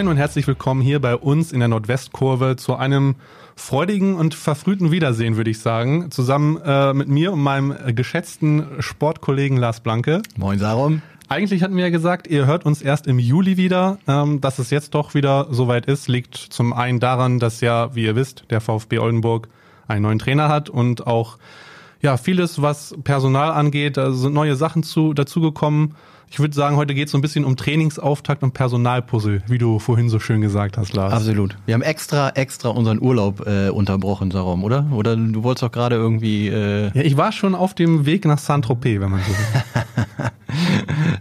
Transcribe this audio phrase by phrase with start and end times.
[0.00, 3.16] Moin und herzlich willkommen hier bei uns in der Nordwestkurve zu einem
[3.54, 6.10] freudigen und verfrühten Wiedersehen, würde ich sagen.
[6.10, 10.22] Zusammen äh, mit mir und meinem geschätzten Sportkollegen Lars Blanke.
[10.38, 11.02] Moin, Sarum.
[11.28, 13.98] Eigentlich hatten wir ja gesagt, ihr hört uns erst im Juli wieder.
[14.08, 18.04] Ähm, dass es jetzt doch wieder soweit ist, liegt zum einen daran, dass ja, wie
[18.04, 19.48] ihr wisst, der VfB Oldenburg
[19.86, 21.36] einen neuen Trainer hat und auch
[22.00, 25.94] ja vieles, was Personal angeht, da sind neue Sachen zu dazugekommen.
[26.32, 29.80] Ich würde sagen, heute geht es so ein bisschen um Trainingsauftakt und Personalpuzzle, wie du
[29.80, 31.12] vorhin so schön gesagt hast, Lars.
[31.12, 31.56] Absolut.
[31.66, 34.86] Wir haben extra, extra unseren Urlaub äh, unterbrochen, Sarum, oder?
[34.92, 36.46] Oder du wolltest doch gerade irgendwie.
[36.46, 40.30] Äh ja, ich war schon auf dem Weg nach Saint-Tropez, wenn man so will.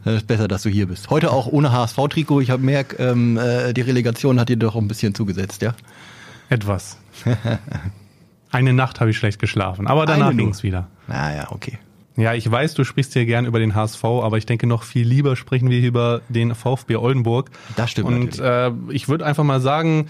[0.06, 1.10] Es ist besser, dass du hier bist.
[1.10, 2.42] Heute auch ohne HSV-Trikot.
[2.42, 5.76] Ich habe merk, ähm, äh, die Relegation hat dir doch ein bisschen zugesetzt, ja?
[6.50, 6.98] Etwas.
[8.52, 10.88] Eine Nacht habe ich schlecht geschlafen, aber danach ging es wieder.
[11.08, 11.78] Naja, ah, okay.
[12.20, 15.08] Ja, ich weiß, du sprichst hier gern über den HSV, aber ich denke noch viel
[15.08, 17.50] lieber sprechen wir über den VfB Oldenburg.
[17.78, 18.08] Das stimmt.
[18.08, 20.10] Und äh, ich würde einfach mal sagen,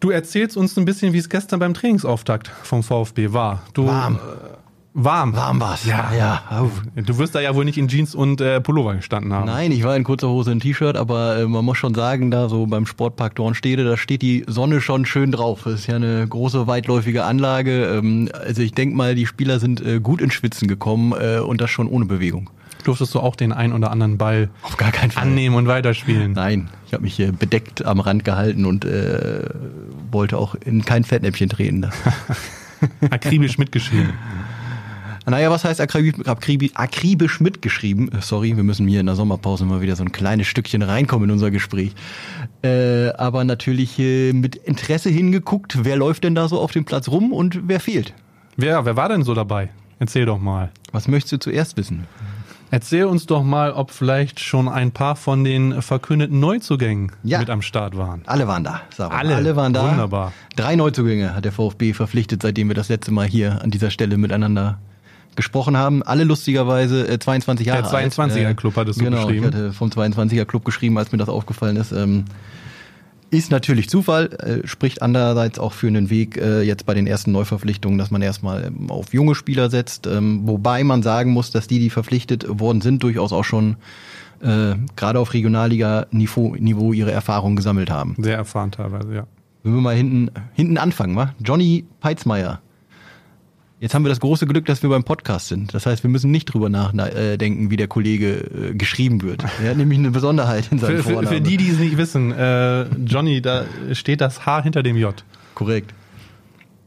[0.00, 3.62] du erzählst uns ein bisschen, wie es gestern beim Trainingsauftakt vom VfB war.
[3.74, 4.16] Du, Warm.
[4.16, 4.18] Äh,
[4.94, 5.34] Warm.
[5.34, 5.86] Warm war's.
[5.86, 6.42] Ja, ja.
[6.94, 9.46] Du wirst da ja wohl nicht in Jeans und äh, Pullover gestanden haben.
[9.46, 12.50] Nein, ich war in kurzer Hose und T-Shirt, aber äh, man muss schon sagen, da
[12.50, 15.62] so beim Sportpark Dornstede, da steht die Sonne schon schön drauf.
[15.64, 17.86] Das ist ja eine große, weitläufige Anlage.
[17.86, 21.62] Ähm, also ich denke mal, die Spieler sind äh, gut ins Schwitzen gekommen äh, und
[21.62, 22.50] das schon ohne Bewegung.
[22.84, 25.22] Durftest du auch den ein oder anderen Ball Auf gar keinen Fall.
[25.22, 26.32] annehmen und weiterspielen?
[26.32, 29.48] Nein, ich habe mich hier bedeckt am Rand gehalten und äh,
[30.10, 31.88] wollte auch in kein Fettnäpfchen treten.
[33.10, 34.12] Akribisch mitgeschrieben.
[35.24, 38.10] Naja, was heißt akribisch, akribisch mitgeschrieben?
[38.20, 41.32] Sorry, wir müssen hier in der Sommerpause mal wieder so ein kleines Stückchen reinkommen in
[41.34, 41.92] unser Gespräch.
[42.62, 47.08] Äh, aber natürlich äh, mit Interesse hingeguckt, wer läuft denn da so auf dem Platz
[47.08, 48.14] rum und wer fehlt?
[48.56, 49.70] Wer, wer war denn so dabei?
[50.00, 50.70] Erzähl doch mal.
[50.90, 52.06] Was möchtest du zuerst wissen?
[52.72, 57.38] Erzähl uns doch mal, ob vielleicht schon ein paar von den verkündeten Neuzugängen Ja.
[57.38, 58.22] mit am Start waren.
[58.26, 58.80] Alle waren da.
[58.96, 59.18] Sarah.
[59.18, 59.36] Alle?
[59.36, 59.90] Alle waren da.
[59.90, 60.32] Wunderbar.
[60.56, 64.16] Drei Neuzugänge hat der VfB verpflichtet, seitdem wir das letzte Mal hier an dieser Stelle
[64.16, 64.78] miteinander
[65.36, 66.02] gesprochen haben.
[66.02, 68.56] Alle lustigerweise äh, 22 Jahre Der 22er alt.
[68.56, 69.48] Club hattest du genau, geschrieben.
[69.48, 71.92] Ich hatte vom 22er Club geschrieben, als mir das aufgefallen ist.
[71.92, 72.24] Ähm,
[73.30, 77.32] ist natürlich Zufall, äh, spricht andererseits auch für einen Weg äh, jetzt bei den ersten
[77.32, 80.06] Neuverpflichtungen, dass man erstmal ähm, auf junge Spieler setzt.
[80.06, 83.76] Ähm, wobei man sagen muss, dass die, die verpflichtet worden sind, durchaus auch schon
[84.42, 88.16] äh, gerade auf Regionalliga-Niveau Niveau ihre Erfahrungen gesammelt haben.
[88.18, 89.26] Sehr erfahren teilweise, ja.
[89.62, 91.32] Wenn wir mal hinten, hinten anfangen, wa?
[91.42, 92.60] Johnny Peitzmeier.
[93.82, 95.74] Jetzt haben wir das große Glück, dass wir beim Podcast sind.
[95.74, 98.34] Das heißt, wir müssen nicht drüber nachdenken, wie der Kollege
[98.70, 99.42] äh, geschrieben wird.
[99.60, 101.36] Er hat nämlich eine Besonderheit in seinem Für, für, Vornamen.
[101.36, 105.12] für die, die es nicht wissen, äh, Johnny, da steht das H hinter dem J.
[105.56, 105.94] Korrekt.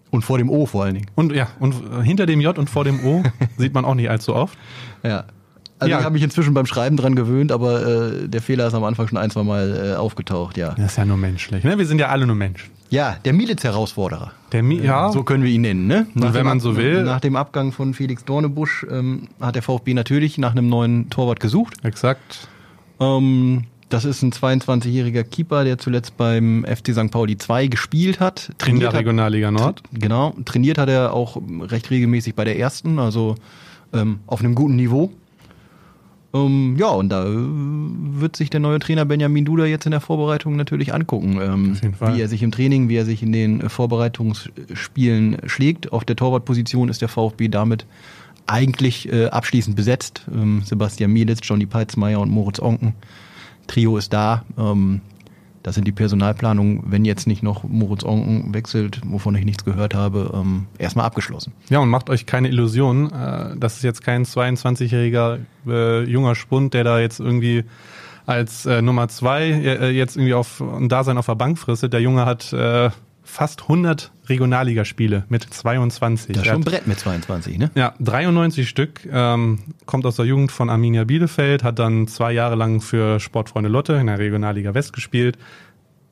[0.09, 1.07] Und vor dem O vor allen Dingen.
[1.15, 3.23] Und ja, und hinter dem J und vor dem O
[3.57, 4.57] sieht man auch nicht allzu oft.
[5.03, 5.25] Ja.
[5.79, 5.99] Also Ja.
[5.99, 7.85] ich habe mich inzwischen beim Schreiben dran gewöhnt, aber
[8.23, 10.73] äh, der Fehler ist am Anfang schon ein, zwei Mal äh, aufgetaucht, ja.
[10.75, 11.65] Das ist ja nur menschlich.
[11.65, 11.77] Ne?
[11.77, 12.69] Wir sind ja alle nur Menschen.
[12.89, 14.31] Ja, der Miliz-Herausforderer.
[14.51, 16.07] Der Mi ja, So können wir ihn nennen, ne?
[16.13, 17.03] wenn dem man so will.
[17.03, 21.39] Nach dem Abgang von Felix Dornebusch ähm, hat der VfB natürlich nach einem neuen Torwart
[21.39, 21.73] gesucht.
[21.83, 22.47] exakt.
[22.99, 27.11] Ähm, das ist ein 22-jähriger Keeper, der zuletzt beim FC St.
[27.11, 28.49] Pauli 2 gespielt hat.
[28.49, 29.83] In Trainiert der hat, Regionalliga Nord.
[29.93, 33.35] genau, trainiert hat er auch recht regelmäßig bei der ersten, also
[33.93, 35.11] ähm, auf einem guten Niveau.
[36.35, 40.01] Ähm, ja, und da äh, wird sich der neue Trainer Benjamin Duda jetzt in der
[40.01, 41.77] Vorbereitung natürlich angucken, ähm,
[42.13, 45.93] wie er sich im Training, wie er sich in den äh, Vorbereitungsspielen schlägt.
[45.93, 47.85] Auf der Torwartposition ist der VfB damit
[48.47, 50.25] eigentlich äh, abschließend besetzt.
[50.29, 52.95] Ähm, Sebastian Mielitz, Johnny Peitzmeier und Moritz Onken.
[53.67, 54.43] Trio ist da.
[54.57, 54.99] Ähm,
[55.65, 59.95] das sind die Personalplanungen, wenn jetzt nicht noch Moritz Onken wechselt, wovon ich nichts gehört
[59.95, 61.53] habe, ähm, erstmal abgeschlossen.
[61.69, 63.11] Ja, und macht euch keine Illusionen.
[63.11, 67.63] Äh, das ist jetzt kein 22-jähriger äh, junger Spund, der da jetzt irgendwie
[68.27, 71.93] als äh, Nummer zwei äh, jetzt irgendwie auf ein Dasein auf der Bank fristet.
[71.93, 72.91] Der Junge hat äh,
[73.25, 76.33] fast 100 Regionalligaspiele mit 22.
[76.33, 77.71] Das ist schon ein Brett mit 22, ne?
[77.75, 82.55] Ja, 93 Stück, ähm, kommt aus der Jugend von Arminia Bielefeld, hat dann zwei Jahre
[82.55, 85.37] lang für Sportfreunde Lotte in der Regionalliga West gespielt.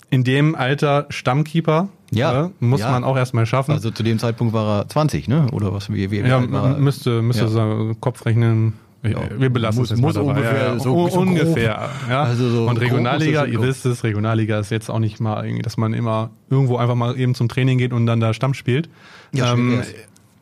[0.10, 2.92] In dem Alter Stammkeeper, Ja, äh, muss ja.
[2.92, 3.71] man auch erstmal schaffen.
[3.71, 5.48] Also zu dem Zeitpunkt war er 20, ne?
[5.51, 5.92] Oder was?
[5.92, 7.50] Wie, wie, ja, müsste, müsste Ja.
[7.50, 8.74] so Kopf rechnen.
[9.03, 9.19] Ja.
[9.38, 10.31] Wir belassen Muss- es jetzt muss mal dabei.
[10.39, 10.79] ungefähr ja, ja.
[10.79, 11.89] so- so ungefähr.
[12.09, 12.23] Ja.
[12.23, 15.94] Also so Und Regionalliga, ihr wisst es, Regionalliga ist jetzt auch nicht mal dass man
[15.94, 18.89] immer irgendwo einfach mal eben zum Training geht und dann da Stamm spielt.
[19.33, 19.81] Ja, ähm,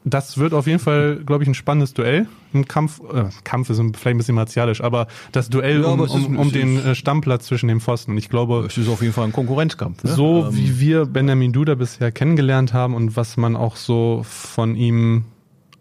[0.03, 2.27] das wird auf jeden Fall, glaube ich, ein spannendes Duell.
[2.53, 6.11] Ein Kampf, äh, Kampf ist vielleicht ein bisschen martialisch, aber das Duell Ja, um, aber
[6.11, 8.17] um, um es den äh, Stammplatz zwischen den Pfosten.
[8.17, 10.03] Ich glaube, Es ist auf jeden Fall ein Konkurrenzkampf.
[10.03, 10.11] Ne?
[10.11, 14.75] so Ähm, wie wir Benjamin Duda bisher kennengelernt haben und was man auch so von
[14.75, 15.25] ihm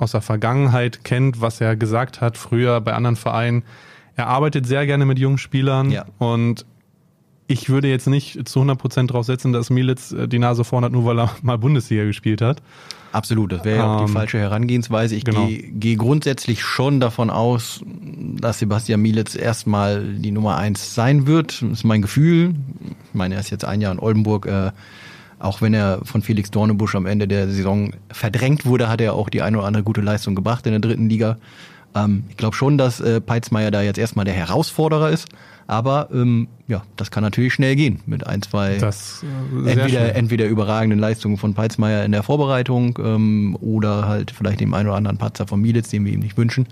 [0.00, 3.62] aus der Vergangenheit kennt, was er gesagt hat früher bei anderen Vereinen,
[4.16, 6.04] er arbeitet sehr gerne mit jungen Spielern Ja.
[6.18, 6.66] und
[7.46, 10.92] ich würde jetzt nicht zu 100% drauf setzen, dass Militz äh, die Nase vorn hat,
[10.92, 12.62] nur weil er mal Bundesliga gespielt hat.
[13.12, 15.16] Absolut, das wäre ja auch die Ähm, falsche Herangehensweise.
[15.16, 15.46] Ich genau.
[15.46, 21.60] gehe gehe grundsätzlich schon davon aus, dass Sebastian Mielitz erstmal die Nummer eins sein wird.
[21.62, 22.54] Das ist mein Gefühl.
[23.08, 24.46] Ich meine, er ist jetzt ein Jahr in Oldenburg.
[24.46, 24.70] Äh,
[25.40, 29.28] auch wenn er von Felix Dornebusch am Ende der Saison verdrängt wurde, hat er auch
[29.28, 31.38] die eine oder andere gute Leistung gebracht in der dritten Liga.
[31.94, 35.28] Ähm, ich glaube schon, dass äh, Peitzmeier da jetzt erstmal der Herausforderer ist.
[35.66, 40.10] Aber ähm, ja, das kann natürlich schnell gehen mit ein, zwei Das äh, entweder, schnell.
[40.10, 44.96] entweder überragenden Leistungen von Peitzmeier in der Vorbereitung ähm, oder halt vielleicht dem einen oder
[44.96, 46.66] anderen Patzer von Mielitz, den wir ihm nicht wünschen.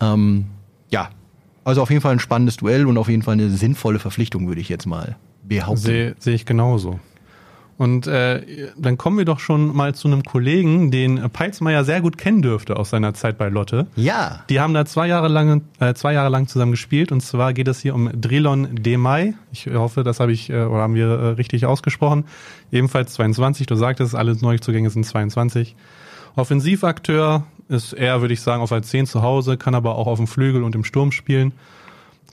[0.00, 0.44] Ähm,
[0.90, 1.08] ja,
[1.64, 4.60] also auf jeden Fall ein spannendes Duell und auf jeden Fall eine sinnvolle Verpflichtung, würde
[4.60, 5.80] ich jetzt mal behaupten.
[5.80, 7.00] Sehe sehe ich genauso.
[7.78, 8.42] Und äh,
[8.76, 12.76] dann kommen wir doch schon mal zu einem Kollegen, den Peitzmeier sehr gut kennen dürfte
[12.76, 13.86] aus seiner Zeit bei Lotte.
[13.94, 17.52] ja, Die haben da zwei Jahre lang, äh, zwei Jahre lang zusammen gespielt und zwar
[17.52, 19.34] geht es hier um Drilon Demay.
[19.52, 22.24] Ich hoffe, das habe ich äh, oder haben wir äh, richtig ausgesprochen.
[22.72, 23.68] Ebenfalls 22.
[23.68, 25.76] Du sagtest, alle Neuzugänge sind 22.
[26.34, 30.18] Offensivakteur ist er, würde ich sagen, auf als 10 zu Hause, kann aber auch auf
[30.18, 31.52] dem Flügel und im Sturm spielen.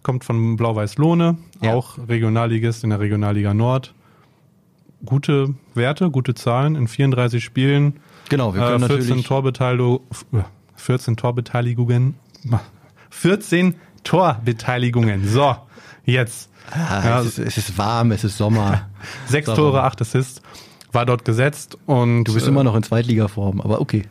[0.04, 1.74] Kommt von Blau-Weiß Lohne, Ja.
[1.74, 3.94] auch Regionalligist in der Regionalliga Nord.
[5.06, 8.00] Gute Werte, gute Zahlen in 34 Spielen.
[8.30, 8.54] genau.
[8.54, 9.28] Wir können Äh, 14 natürlich.
[9.28, 10.00] Torbeteiligung,
[10.75, 12.16] 14 Torbeteiligungen.
[13.10, 15.28] 14 Torbeteiligungen.
[15.28, 15.56] So,
[16.06, 16.50] jetzt.
[16.72, 18.88] Ah, Ja, es, ist, es ist warm, es ist Sommer.
[19.28, 20.42] Sechs Tore, acht Assists.
[20.92, 24.04] War dort gesetzt und Du bist äh, immer noch in Zweitligaform, aber okay.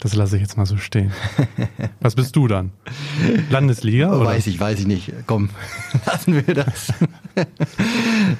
[0.00, 1.12] Das lasse ich jetzt mal so stehen.
[2.00, 2.70] Was bist du dann?
[3.50, 4.14] Landesliga?
[4.16, 4.26] Oder?
[4.26, 5.12] Weiß ich, weiß ich nicht.
[5.26, 5.50] Komm,
[6.06, 6.92] lassen wir das.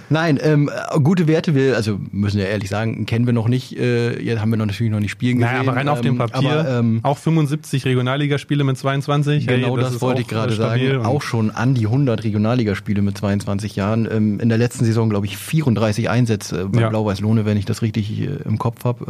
[0.09, 0.71] Nein, ähm,
[1.03, 3.79] gute Werte, wir, also müssen wir ehrlich sagen, kennen wir noch nicht.
[3.79, 5.53] Äh, jetzt haben wir noch natürlich noch nicht spielen gesehen.
[5.53, 6.51] Naja, aber rein auf dem ähm, Papier.
[6.51, 9.47] Aber, ähm, auch 75 Regionalligaspiele mit 22.
[9.47, 11.05] Genau Hey, das, ist wollte ich gerade sagen.
[11.05, 14.09] Auch schon an die 100 Regionalligaspiele mit 22 Jahren.
[14.11, 16.89] Ähm, in der letzten Saison, glaube ich, 34 Einsätze bei Ja.
[16.89, 19.05] Blau-Weiß-Lohne, wenn ich das richtig äh, im Kopf habe.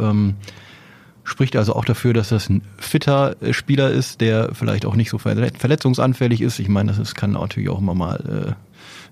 [1.23, 5.09] Spricht also auch dafür, dass das ein fitter äh, Spieler ist, der vielleicht auch nicht
[5.09, 6.59] so verlet- verletzungsanfällig ist.
[6.59, 8.55] Ich meine, das kann natürlich auch immer mal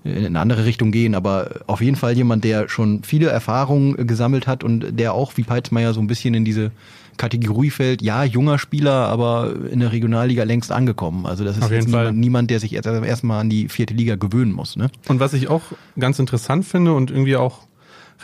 [0.04, 3.98] äh, in eine andere Richtung gehen, aber auf jeden Fall jemand, der schon viele Erfahrungen
[3.98, 6.72] äh, gesammelt hat und der auch wie Peitzmeier so ein bisschen in diese
[7.16, 11.26] Kategorie fällt, ja, junger Spieler, aber in der Regionalliga längst angekommen.
[11.26, 14.76] Also das ist niemand, niemand, der sich erstmal an die vierte Liga gewöhnen muss.
[14.76, 14.90] Ne?
[15.06, 15.60] Und was ich auch
[15.98, 17.58] ganz interessant finde und irgendwie auch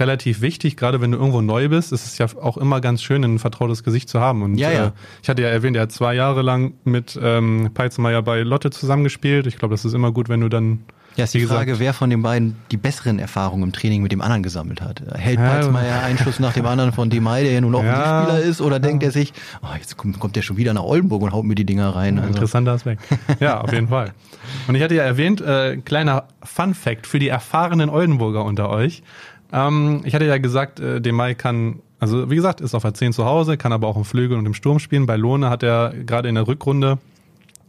[0.00, 3.24] relativ wichtig, gerade wenn du irgendwo neu bist, ist es ja auch immer ganz schön,
[3.24, 4.42] ein vertrautes Gesicht zu haben.
[4.42, 4.86] Und Ja, ja.
[4.86, 8.70] Äh, ich hatte ja erwähnt, er hat zwei Jahre lang mit ähm, Peitzmeier bei Lotte
[8.70, 9.46] zusammengespielt.
[9.46, 10.80] Ich glaube, das ist immer gut, wenn du dann
[11.16, 14.12] Ja, ist die gesagt, Frage, wer von den beiden die besseren Erfahrungen im Training mit
[14.12, 15.00] dem anderen gesammelt hat.
[15.14, 17.78] Hält Ja, Peitzmeier einen Schuss nach dem anderen von Demay, der ja nun Ja.
[17.80, 19.32] Offensivspieler ist, oder denkt er sich,
[19.62, 22.18] oh, jetzt kommt, kommt der schon wieder nach Oldenburg und haut mir die Dinger rein.
[22.18, 23.02] Also, Interessanter Aspekt.
[23.40, 24.12] Ja, auf jeden Fall.
[24.68, 29.02] Und ich hatte ja erwähnt, äh, kleiner Fun Fact für die erfahrenen Oldenburger unter euch.
[29.52, 33.12] Ähm, ich hatte ja gesagt, äh, Demay kann, also wie gesagt, ist auf der 10
[33.12, 35.06] zu Hause, kann aber auch im Flügel und im Sturm spielen.
[35.06, 36.98] Bei Lohne hat er gerade in der Rückrunde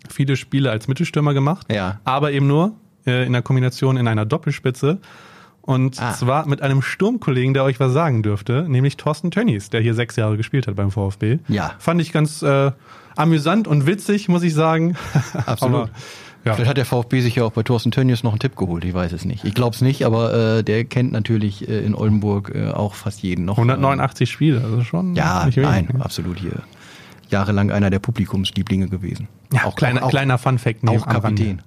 [0.09, 1.99] viele Spiele als Mittelstürmer gemacht, Ja.
[2.05, 2.73] aber eben nur
[3.05, 4.99] äh, in der Kombination in einer Doppelspitze.
[5.61, 6.13] Und Ah.
[6.13, 10.15] zwar mit einem Sturmkollegen, der euch was sagen dürfte, nämlich Thorsten Tönnies, der hier sechs
[10.15, 11.39] Jahre gespielt hat beim VfB.
[11.49, 11.71] Ja.
[11.77, 12.71] Fand ich ganz äh,
[13.17, 14.95] amüsant und witzig, muss ich sagen.
[15.45, 15.89] Absolut.
[16.45, 16.53] Ja.
[16.53, 18.93] Vielleicht hat der VfB sich ja auch bei Thorsten Tönnies noch einen Tipp geholt, ich
[18.93, 19.43] weiß es nicht.
[19.43, 23.21] Ich glaube es nicht, aber äh, der kennt natürlich äh, in Oldenburg äh, auch fast
[23.21, 23.57] jeden noch.
[23.57, 25.15] 189 Spiele, also schon.
[25.15, 26.03] Ja, nein, ne?
[26.03, 26.63] absolut hier.
[27.29, 29.27] Jahrelang einer der Publikumslieblinge gewesen.
[29.51, 31.05] Ja, auch kleiner, auch, kleiner Fun-Fact auch.
[31.05, 31.61] Kapitän.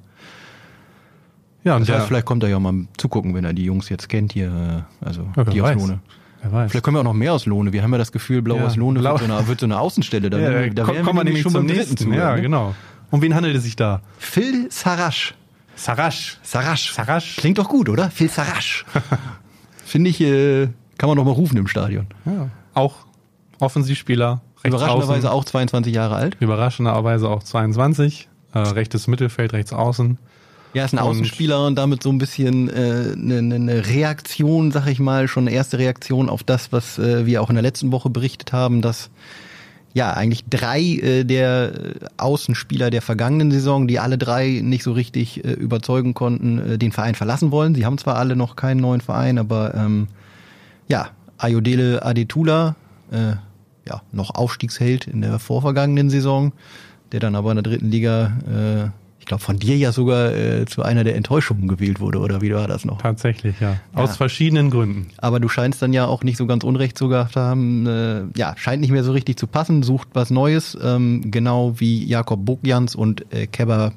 [1.64, 4.08] Ja, und Das heißt, vielleicht kommt er ja mal zugucken, wenn er die Jungs jetzt
[4.08, 5.76] kennt hier, äh, also ja, die aus weiß.
[5.76, 6.00] Lohne.
[6.42, 6.70] Wer weiß.
[6.70, 7.72] Vielleicht können wir auch noch mehr aus Lohne.
[7.72, 9.78] Wir haben ja das Gefühl, Blau Ja, aus Lohne wird, so eine, wird so eine
[9.78, 10.30] Außenstelle.
[10.30, 11.96] Da, ja, da kommen wir nämlich zum beim dritten nächsten.
[11.96, 12.74] Zuhörer, Ja, genau.
[13.10, 14.02] Um wen handelt es sich da?
[14.18, 15.34] Phil Sarasch.
[15.76, 16.38] Sarasch.
[16.42, 16.92] Sarasch.
[16.92, 17.36] Sarasch.
[17.36, 18.10] Klingt doch gut, oder?
[18.10, 18.84] Phil Sarasch.
[19.84, 22.06] Finde ich, äh, kann man doch mal rufen im Stadion.
[22.24, 22.48] Ja.
[22.74, 22.94] Auch
[23.58, 24.40] Offensivspieler.
[24.62, 25.38] Überraschenderweise außen.
[25.38, 26.36] auch 22 Jahre alt.
[26.40, 28.28] Überraschenderweise auch 22.
[28.52, 30.18] Äh, rechtes Mittelfeld, rechts außen.
[30.74, 34.70] Ja, ist ein Und- Außenspieler und damit so ein bisschen äh, eine, ne, ne Reaktion,
[34.70, 37.62] sag ich mal, schon eine erste Reaktion auf das, was äh, wir auch in der
[37.62, 39.10] letzten Woche berichtet haben, dass
[39.92, 44.92] ja eigentlich drei äh, der äh, Außenspieler der vergangenen Saison, die alle drei nicht so
[44.92, 47.74] richtig äh, überzeugen konnten, äh, den Verein verlassen wollen.
[47.74, 50.08] Sie haben zwar alle noch keinen neuen Verein, aber ähm,
[50.88, 52.76] ja, Ayodele Adetula,
[53.10, 53.34] äh,
[53.88, 56.52] ja, noch Aufstiegsheld in der vorvergangenen Saison,
[57.12, 58.99] der dann aber in der dritten Liga, äh,
[59.30, 62.66] glaube von dir ja sogar äh, zu einer der Enttäuschungen gewählt wurde, oder wie war
[62.66, 63.00] das noch?
[63.00, 63.72] Tatsächlich, ja.
[63.72, 63.78] Ja.
[64.02, 65.06] Aus verschiedenen Gründen.
[65.18, 67.86] Aber du scheinst dann ja auch nicht so ganz Unrecht so gehabt zu haben.
[67.86, 72.04] Äh, ja, scheint nicht mehr so richtig zu passen, sucht was Neues, ähm, genau wie
[72.04, 73.92] Jakob Bogjans und äh, Keba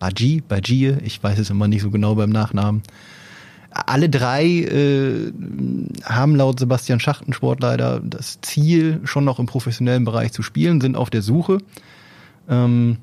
[0.00, 2.82] Baji, Baji, ich weiß es immer nicht so genau beim Nachnamen.
[3.70, 5.32] alle drei äh,
[6.02, 10.96] haben laut Sebastian Schachtensport leider das Ziel, schon noch im professionellen Bereich zu spielen, sind
[10.96, 11.58] auf der Suche.
[12.48, 12.98] Ähm,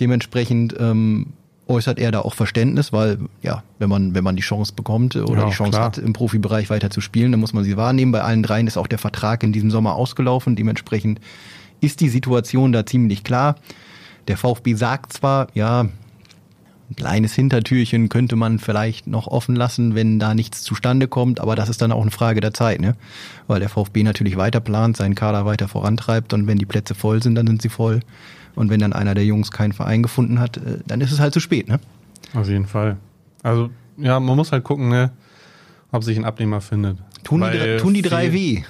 [0.00, 1.32] dementsprechend ähm,
[1.68, 5.42] äußert er da auch Verständnis, weil ja, wenn man wenn man die Chance bekommt oder
[5.42, 5.84] Ja, die Chance klar.
[5.86, 8.12] hat, im Profibereich weiter zu spielen, dann muss man sie wahrnehmen.
[8.12, 10.54] Bei allen dreien ist auch der Vertrag in diesem Sommer ausgelaufen.
[10.56, 11.20] Dementsprechend
[11.80, 13.56] ist die Situation da ziemlich klar.
[14.28, 15.86] Der VfB sagt zwar, ja,
[16.88, 21.56] ein kleines Hintertürchen könnte man vielleicht noch offen lassen, wenn da nichts zustande kommt, aber
[21.56, 22.94] das ist dann auch eine Frage der Zeit, ne?
[23.48, 27.22] Weil der VfB natürlich weiter plant, seinen Kader weiter vorantreibt und wenn die Plätze voll
[27.22, 28.00] sind, dann sind sie voll.
[28.56, 31.32] Und wenn dann einer der Jungs keinen Verein gefunden hat, äh, dann ist es halt
[31.32, 31.78] zu spät, ne?
[32.34, 32.96] Auf jeden Fall.
[33.44, 35.12] Also, ja, man muss halt gucken, ne,
[35.92, 36.98] ob sich ein Abnehmer findet.
[37.22, 38.62] Tun die, tun die drei weh.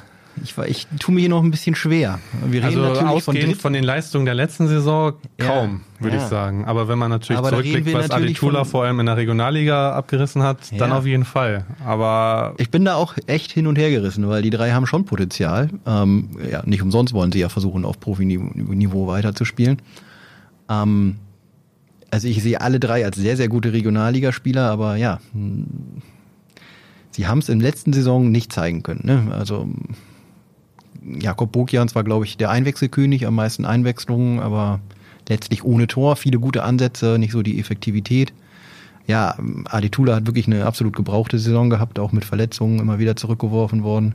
[0.44, 2.18] Ich, ich tue mir hier noch ein bisschen schwer.
[2.44, 5.80] Wir reden Also natürlich von ausgehend Dritt von, den Leistungen der letzten Saison Ja, kaum,
[5.98, 6.22] würde ja.
[6.22, 6.64] ich sagen.
[6.66, 8.06] Aber wenn man natürlich Aber zurückblickt, was
[8.38, 10.98] von- vor allem in der Regionalliga abgerissen hat, dann Ja.
[10.98, 11.64] auf jeden Fall.
[11.84, 15.04] Aber Ich bin da auch echt hin und her gerissen, weil die drei haben schon
[15.06, 15.70] Potenzial.
[15.86, 19.80] Ähm, ja, nicht umsonst wollen sie ja versuchen, auf Profiniveau weiterzuspielen.
[20.68, 21.16] Ähm,
[22.10, 25.66] also ich sehe alle drei als sehr, sehr gute Regionalligaspieler, aber ja, hm,
[27.10, 29.00] sie haben es in der letzten Saison nicht zeigen können.
[29.04, 29.34] Ne?
[29.34, 29.68] Also
[31.20, 34.80] Jakob Bokians war, glaube ich, der Einwechselkönig, am meisten Einwechslungen, aber
[35.28, 38.32] letztlich ohne Tor, viele gute Ansätze, nicht so die Effektivität.
[39.06, 39.36] Ja,
[39.66, 44.14] Aditula hat wirklich eine absolut gebrauchte Saison gehabt, auch mit Verletzungen immer wieder zurückgeworfen worden.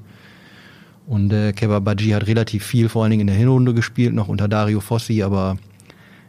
[1.07, 4.27] Und äh, Keba Baji hat relativ viel, vor allen Dingen in der Hinrunde gespielt, noch
[4.27, 5.57] unter Dario Fossi, aber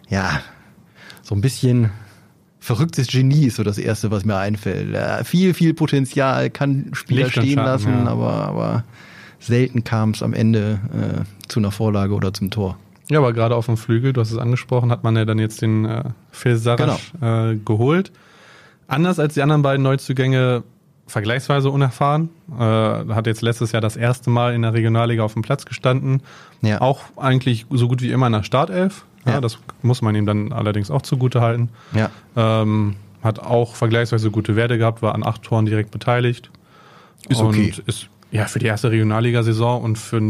[0.08, 0.40] ja,
[1.22, 1.90] so ein bisschen
[2.60, 4.92] verrücktes Genie ist so das Erste, was mir einfällt.
[4.92, 8.06] Ja, viel, viel Potenzial, kann Spieler stehen lassen, ja.
[8.06, 8.84] aber, aber
[9.42, 12.76] selten kam es am Ende äh, zu einer Vorlage oder zum Tor.
[13.10, 15.60] ja, aber gerade auf dem Flügel, du hast es angesprochen, hat man ja dann jetzt
[15.62, 17.50] den äh, Phil Sarasch Genau.
[17.50, 18.12] äh, geholt.
[18.88, 20.62] Anders als die anderen beiden Neuzugänge
[21.06, 22.30] vergleichsweise unerfahren.
[22.58, 26.22] Äh, hat jetzt letztes Jahr das erste Mal in der Regionalliga auf dem Platz gestanden.
[26.62, 26.80] Ja.
[26.80, 29.04] Auch eigentlich so gut wie immer in der Startelf.
[29.26, 29.40] Ja, Ja.
[29.40, 31.68] Das muss man ihm dann allerdings auch zugute halten.
[31.92, 32.10] Ja.
[32.36, 36.50] Ähm, hat auch vergleichsweise gute Werte gehabt, war an acht Toren direkt beteiligt.
[37.28, 37.72] Ist okay.
[37.76, 40.20] Und ist ja für die erste Regionalligasaison und für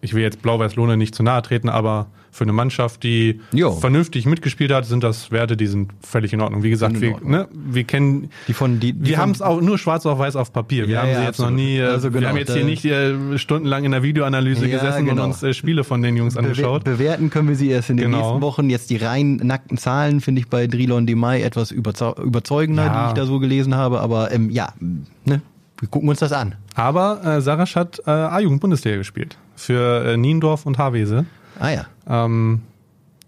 [0.00, 3.72] ich will jetzt Blau-Weiß-Lohne nicht zu nahe treten, aber für eine Mannschaft, die Jo.
[3.72, 6.62] vernünftig mitgespielt hat, sind das Werte, die sind völlig in Ordnung.
[6.62, 9.76] Wie gesagt, wir, ne, wir kennen, Die von, die, die wir haben es auch nur
[9.76, 10.86] schwarz auf weiß auf Papier.
[10.86, 11.64] Wir Ja, haben ja, sie jetzt noch absolut.
[11.64, 14.78] nie, äh, Also genau, wir haben jetzt hier nicht äh, stundenlang in der Videoanalyse Ja,
[14.78, 15.24] gesessen genau.
[15.24, 16.84] und uns äh, Spiele von den Jungs angeschaut.
[16.84, 18.18] Bewer bewerten können wir sie erst in den Genau.
[18.18, 18.70] nächsten Wochen.
[18.70, 23.14] Jetzt die rein nackten Zahlen finde ich bei Drilon Demay etwas überzeu überzeugender, die ich
[23.14, 23.98] da so gelesen habe.
[24.00, 24.74] Aber ähm, ja,
[25.24, 25.40] ne,
[25.80, 26.54] wir gucken uns das an.
[26.74, 31.24] Aber äh, Sarasch hat äh, A-Jugend-Bundesliga gespielt für äh, Niendorf und Havese.
[31.58, 32.62] Ah ja, Ähm,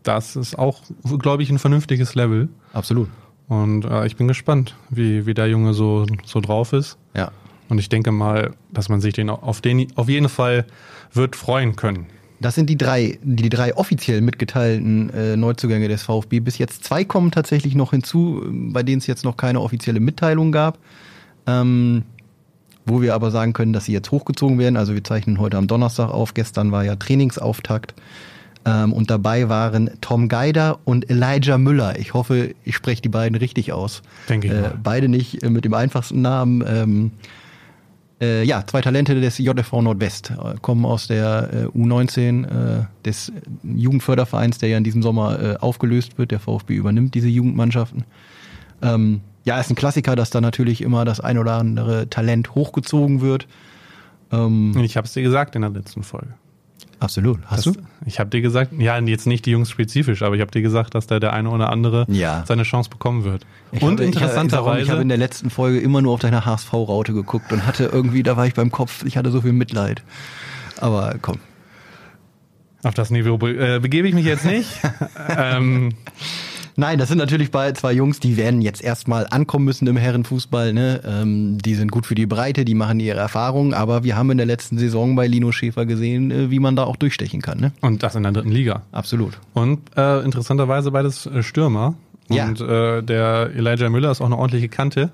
[0.02, 0.82] das ist auch,
[1.18, 2.48] glaube ich, ein vernünftiges Level.
[2.72, 3.08] absolut.
[3.48, 6.96] Und äh, ich bin gespannt, wie, wie der Junge so, so drauf ist.
[7.16, 7.32] Ja.
[7.68, 10.66] Und ich denke mal, dass man sich den auf, den auf jeden Fall
[11.12, 12.06] wird freuen können.
[12.38, 16.38] Das sind die drei, die drei offiziell mitgeteilten äh, Neuzugänge des VfB.
[16.40, 18.42] Bis jetzt zwei kommen tatsächlich noch hinzu,
[18.72, 20.78] bei denen es jetzt noch keine offizielle Mitteilung gab.
[21.46, 22.04] Ähm,
[22.90, 24.76] wo wir aber sagen können, dass sie jetzt hochgezogen werden.
[24.76, 26.34] Also wir zeichnen heute am Donnerstag auf.
[26.34, 27.94] Gestern war ja Trainingsauftakt.
[28.66, 31.98] Ähm, und dabei waren Tom Geider und Elijah Müller.
[31.98, 34.02] Ich hoffe, ich spreche die beiden richtig aus.
[34.28, 36.62] Denke ich Äh, beide nicht äh, mit dem einfachsten Namen.
[36.66, 37.10] Ähm,
[38.20, 43.32] äh, ja, zwei Talente des JFV Nordwest äh, kommen aus der äh, U19 äh, des
[43.62, 46.30] Jugendfördervereins, der ja in diesem Sommer aufgelöst wird.
[46.30, 48.04] Der VfB übernimmt diese Jugendmannschaften.
[48.82, 53.20] Ähm, ja, ist ein Klassiker, dass da natürlich immer das ein oder andere Talent hochgezogen
[53.20, 53.48] wird.
[54.32, 56.34] Ähm, Ich habe es dir gesagt in der letzten Folge.
[57.00, 57.40] absolut.
[57.46, 57.80] Hast Das- du?
[58.06, 60.94] Ich habe dir gesagt, ja, jetzt nicht die Jungs spezifisch, aber ich habe dir gesagt,
[60.94, 62.44] dass da der eine oder andere Ja.
[62.46, 63.44] seine Chance bekommen wird.
[63.72, 67.52] Ich und interessanterweise, Ich habe in der letzten Folge immer nur auf deine HSV-Raute geguckt
[67.52, 70.02] und hatte irgendwie, da war ich beim Kopf, ich hatte so viel Mitleid.
[70.78, 71.38] Aber komm.
[72.84, 74.68] auf das Niveau be äh, begebe ich mich jetzt nicht.
[75.36, 75.90] ähm,
[76.76, 80.72] Nein, das sind natürlich bei zwei Jungs, die werden jetzt erstmal ankommen müssen im Herrenfußball.
[80.72, 81.00] Ne?
[81.04, 84.38] Ähm, die sind gut für die Breite, die machen ihre Erfahrungen, aber wir haben in
[84.38, 87.60] der letzten Saison bei Lino Schäfer gesehen, äh, wie man da auch durchstechen kann.
[87.60, 87.72] Ne?
[87.90, 88.82] und das in der dritten Liga.
[88.92, 89.38] Absolut.
[89.52, 91.94] Und äh, interessanterweise beides äh, Stürmer.
[92.28, 92.46] Ja.
[92.46, 95.10] Und äh, der Elijah Müller ist auch eine ordentliche Kante.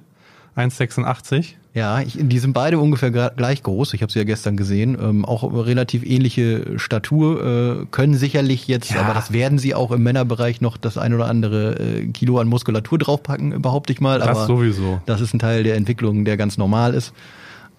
[0.56, 1.54] 1,86.
[1.76, 3.92] Ja, ich, die sind beide ungefähr gleich groß.
[3.92, 4.96] Ich habe sie ja gestern gesehen.
[4.98, 7.82] Ähm, auch relativ ähnliche Statur.
[7.82, 9.02] Äh, können sicherlich jetzt, Ja.
[9.02, 12.48] aber das werden sie auch im Männerbereich noch das ein oder andere äh, Kilo an
[12.48, 14.20] Muskulatur draufpacken, behaupte ich mal.
[14.20, 15.02] Das aber sowieso.
[15.04, 17.12] Das ist ein Teil der Entwicklung, der ganz normal ist.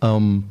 [0.04, 0.44] Ähm,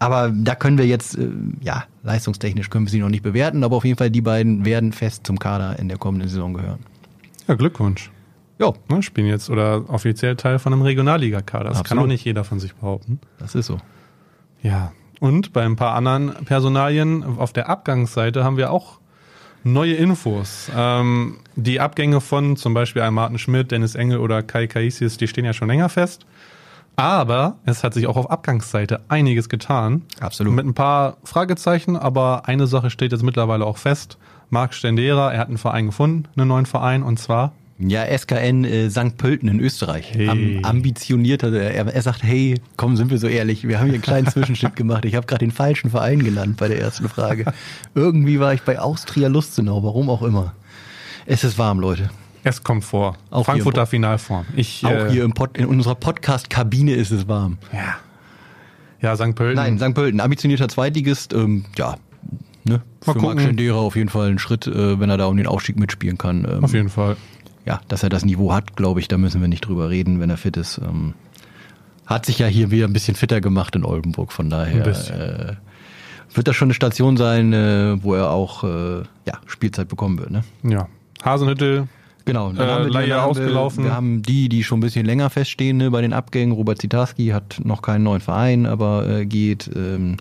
[0.00, 1.28] aber da können wir jetzt, äh,
[1.62, 4.92] ja, leistungstechnisch können wir sie noch nicht bewerten, aber auf jeden Fall die beiden werden
[4.92, 6.80] fest zum Kader in der kommenden Saison gehören.
[7.46, 8.10] Ja, Glückwunsch.
[8.58, 11.64] Ja, Ne, spielen jetzt oder offiziell Teil von einem Regionalligakader.
[11.70, 12.04] Das kann Absolut.
[12.04, 13.20] auch nicht jeder von sich behaupten.
[13.38, 13.78] das ist so.
[14.62, 14.92] Ja.
[15.20, 18.98] Und bei ein paar anderen Personalien auf der Abgangsseite haben wir auch
[19.62, 20.70] neue Infos.
[20.76, 25.26] Ähm, die Abgänge von zum Beispiel einem Martin Schmidt, Dennis Engel oder Kai Kaisius, die
[25.28, 26.26] stehen ja schon länger fest.
[26.96, 30.02] Aber es hat sich auch auf Abgangsseite einiges getan.
[30.20, 30.52] Absolut.
[30.52, 34.16] Mit ein paar Fragezeichen, aber eine Sache steht jetzt mittlerweile auch fest.
[34.50, 37.52] Marc Stendera, er hat einen Verein gefunden, einen neuen Verein, und zwar
[37.88, 39.16] Ja, SKN äh, St.
[39.16, 40.12] Pölten in Österreich.
[40.12, 40.28] Hey.
[40.28, 43.94] Am, ambitioniert, also er, er sagt, hey, komm, sind wir so ehrlich, wir haben hier
[43.94, 45.04] einen kleinen Zwischenschritt gemacht.
[45.04, 47.52] Ich habe gerade den falschen Verein genannt bei der ersten Frage.
[47.94, 50.54] Irgendwie war ich bei Austria Lustenau, warum auch immer.
[51.26, 52.10] Es ist warm, Leute.
[52.42, 53.16] es kommt vor.
[53.30, 54.44] Auch Frankfurter Finalform.
[54.56, 57.58] Ich, Auch äh, hier im Pod, in unserer Podcast-Kabine ist es warm.
[57.72, 57.96] Ja.
[59.00, 59.34] Ja, St.
[59.34, 59.56] Pölten.
[59.56, 59.94] Nein, St.
[59.94, 61.96] Pölten, ambitionierter Zweitligist, ähm, ja,
[62.64, 63.40] ne, für Marc gucken.
[63.40, 66.46] Stendera auf jeden Fall ein Schritt, äh, wenn er da um den Aufstieg mitspielen kann.
[66.50, 67.16] Ähm, Auf jeden Fall.
[67.66, 70.30] Ja, dass er das Niveau hat, glaube ich, da müssen wir nicht drüber reden, wenn
[70.30, 70.78] er fit ist.
[70.78, 71.14] Ähm,
[72.06, 75.54] hat sich ja hier wieder ein bisschen fitter gemacht in Oldenburg, von daher äh,
[76.34, 80.30] wird das schon eine Station sein, äh, wo er auch äh, ja, Spielzeit bekommen wird.
[80.30, 80.44] Ne?
[80.62, 80.88] Ja.
[81.24, 81.88] Hasenhüttel,
[82.26, 83.84] Genau, Äh, Leihe dann haben ausgelaufen.
[83.84, 86.52] Wir, wir haben die, die schon ein bisschen länger feststehen ne, bei den Abgängen.
[86.52, 89.70] Robert Zitarski hat noch keinen neuen Verein, aber äh, geht.
[89.74, 90.16] Ähm,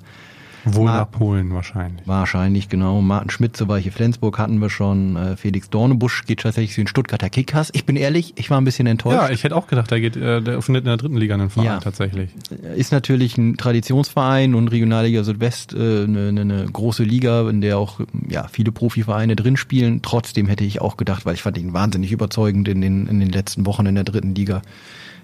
[0.65, 2.08] wohl Mar- nach Polen wahrscheinlich.
[2.08, 3.01] Wahrscheinlich, genau.
[3.01, 5.15] Martin Schmidt zur Weiche Flensburg hatten wir schon.
[5.15, 7.70] Äh, Felix Dornebusch geht tatsächlich zu den Stuttgarter Kickers.
[7.74, 9.15] Ich bin ehrlich, ich war ein bisschen enttäuscht.
[9.15, 11.50] Ja, ich hätte auch gedacht, der geht, äh, der findet in der dritten Liga einen
[11.50, 11.79] Verein Ja.
[11.79, 12.29] tatsächlich.
[12.75, 17.77] ist natürlich ein Traditionsverein und Regionalliga Südwest äh, eine, eine, eine große Liga, in der
[17.77, 20.01] auch ja, viele Profivereine drin spielen.
[20.01, 23.29] Trotzdem hätte ich auch gedacht, weil ich fand ihn wahnsinnig überzeugend in den, in den
[23.29, 24.62] letzten Wochen in der dritten Liga,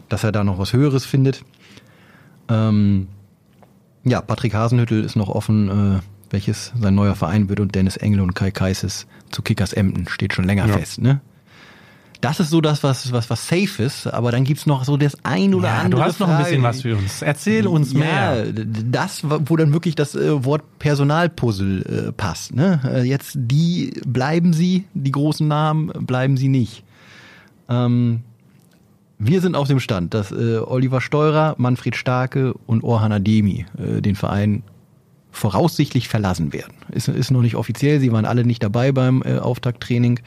[0.09, 1.43] dass er da noch was Höheres findet.
[2.49, 3.07] Ähm,
[4.03, 5.99] ja, Patrick Hasenhüttel ist noch offen, äh,
[6.31, 10.33] welches sein neuer Verein wird und Dennis Engel und Kai Kaises zu Kickers Emden steht
[10.33, 10.77] schon länger Ja.
[10.77, 11.01] fest.
[11.01, 11.21] Ne?
[12.21, 15.17] Das ist so das, was, was, was safe ist, aber dann gibt's noch so das
[15.23, 16.01] ein oder Ja, andere.
[16.01, 16.75] du hast noch ein bisschen Frage.
[16.75, 17.21] was für uns.
[17.21, 18.45] Erzähl uns mehr.
[18.45, 22.53] Ja, d- das, wo dann wirklich das äh, Wort Personalpuzzle äh, passt.
[22.53, 22.81] Ne?
[22.85, 26.83] Äh, jetzt die bleiben sie, die großen Namen bleiben sie nicht.
[27.69, 28.21] Ähm,
[29.19, 34.01] wir sind auf dem Stand, dass äh, Oliver Steurer, Manfred Starke und Orhan Ademi äh,
[34.01, 34.63] den Verein
[35.31, 36.73] voraussichtlich verlassen werden.
[36.89, 40.21] Ist, ist noch nicht offiziell, sie waren alle nicht dabei beim äh, Auftakttraining.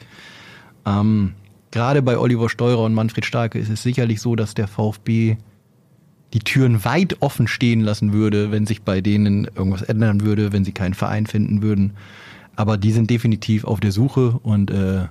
[0.85, 1.33] Ähm,
[1.71, 5.37] Gerade bei Oliver Steurer und Manfred Starke ist es sicherlich so, dass der VfB
[6.33, 10.65] die Türen weit offen stehen lassen würde, wenn sich bei denen irgendwas ändern würde, wenn
[10.65, 11.93] sie keinen Verein finden würden.
[12.55, 15.05] Aber die sind definitiv auf der Suche und äh,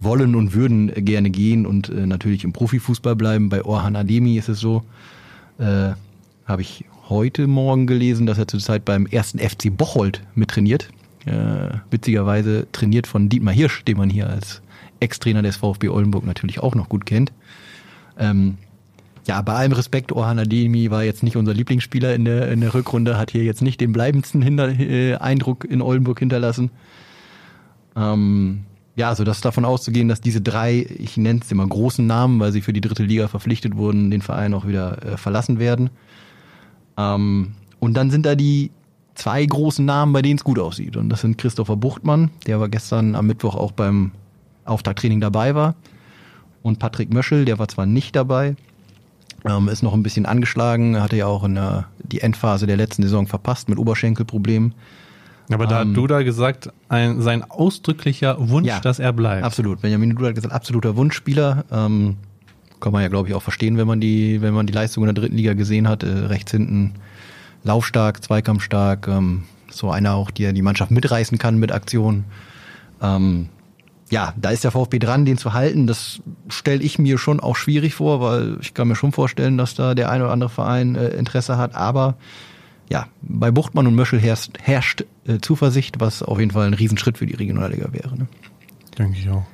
[0.00, 3.48] wollen und würden gerne gehen und äh, natürlich im Profifußball bleiben.
[3.48, 4.82] Bei Orhan Ademi ist es so,
[5.58, 5.92] äh,
[6.44, 10.90] habe ich heute Morgen gelesen, dass er zurzeit beim ersten FC Bocholt mittrainiert.
[11.24, 14.62] Äh, witzigerweise trainiert von Dietmar Hirsch, den man hier als
[15.00, 17.32] Ex-Trainer des VfB Oldenburg natürlich auch noch gut kennt.
[18.18, 18.58] Ähm,
[19.26, 22.74] ja, bei allem Respekt, Orhan Ademi war jetzt nicht unser Lieblingsspieler in der, in der
[22.74, 26.70] Rückrunde, hat hier jetzt nicht den bleibendsten Hinter äh, Eindruck in Oldenburg hinterlassen.
[27.96, 28.60] Ähm,
[28.96, 32.40] ja, also das ist davon auszugehen, dass diese drei, ich nenne es immer großen Namen,
[32.40, 35.90] weil sie für die dritte Liga verpflichtet wurden, den Verein auch wieder äh, verlassen werden.
[36.96, 38.70] Ähm, und dann sind da die
[39.14, 40.96] zwei großen Namen, bei denen es gut aussieht.
[40.96, 44.12] Und das sind Christopher Buchtmann, der war gestern am Mittwoch auch beim
[44.64, 45.74] Auftakttraining dabei war.
[46.62, 48.56] Und Patrick Möschel, der war zwar nicht dabei,
[49.44, 53.02] ähm, ist noch ein bisschen angeschlagen, hatte ja auch in der, die Endphase der letzten
[53.02, 54.74] Saison verpasst mit Oberschenkelproblemen.
[55.50, 59.44] Aber da Ähm, hat Duda gesagt, ein, sein ausdrücklicher Wunsch, Ja, dass er bleibt.
[59.44, 59.80] Absolut.
[59.80, 61.64] Benjamin Duda hat gesagt, absoluter Wunschspieler.
[61.70, 62.16] Ähm,
[62.80, 65.14] kann man ja, glaube ich, auch verstehen, wenn man die, wenn man die Leistung in
[65.14, 66.02] der dritten Liga gesehen hat.
[66.02, 66.94] Äh, rechts hinten
[67.64, 72.24] laufstark, zweikampfstark, ähm, so einer auch, der die Mannschaft mitreißen kann mit Aktionen.
[73.02, 73.48] Ähm,
[74.10, 75.86] ja, da ist der VfB dran, den zu halten.
[75.86, 79.74] Das stelle ich mir schon auch schwierig vor, weil ich kann mir schon vorstellen, dass
[79.74, 81.74] da der eine oder andere Verein äh, Interesse hat.
[81.74, 82.14] Aber
[82.88, 87.18] ja, bei Buchtmann und Möschel herrscht, herrscht äh, Zuversicht, was auf jeden Fall ein Riesenschritt
[87.18, 88.16] für die Regionalliga wäre.
[88.16, 88.26] Ne?
[88.98, 89.44] Denke ich auch.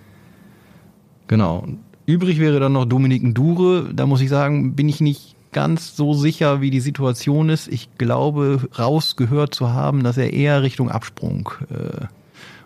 [1.29, 1.67] Genau.
[2.05, 3.95] Übrig wäre dann noch Dominik Ndure.
[3.95, 7.69] Da muss ich sagen, bin ich nicht ganz so sicher, wie die Situation ist.
[7.69, 12.07] Ich glaube, rausgehört zu haben, dass er eher Richtung Absprung äh,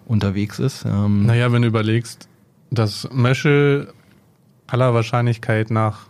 [0.07, 0.85] unterwegs ist.
[0.85, 2.29] Ähm, Naja, wenn du überlegst,
[2.71, 3.93] dass Möschel
[4.67, 6.07] aller Wahrscheinlichkeit nach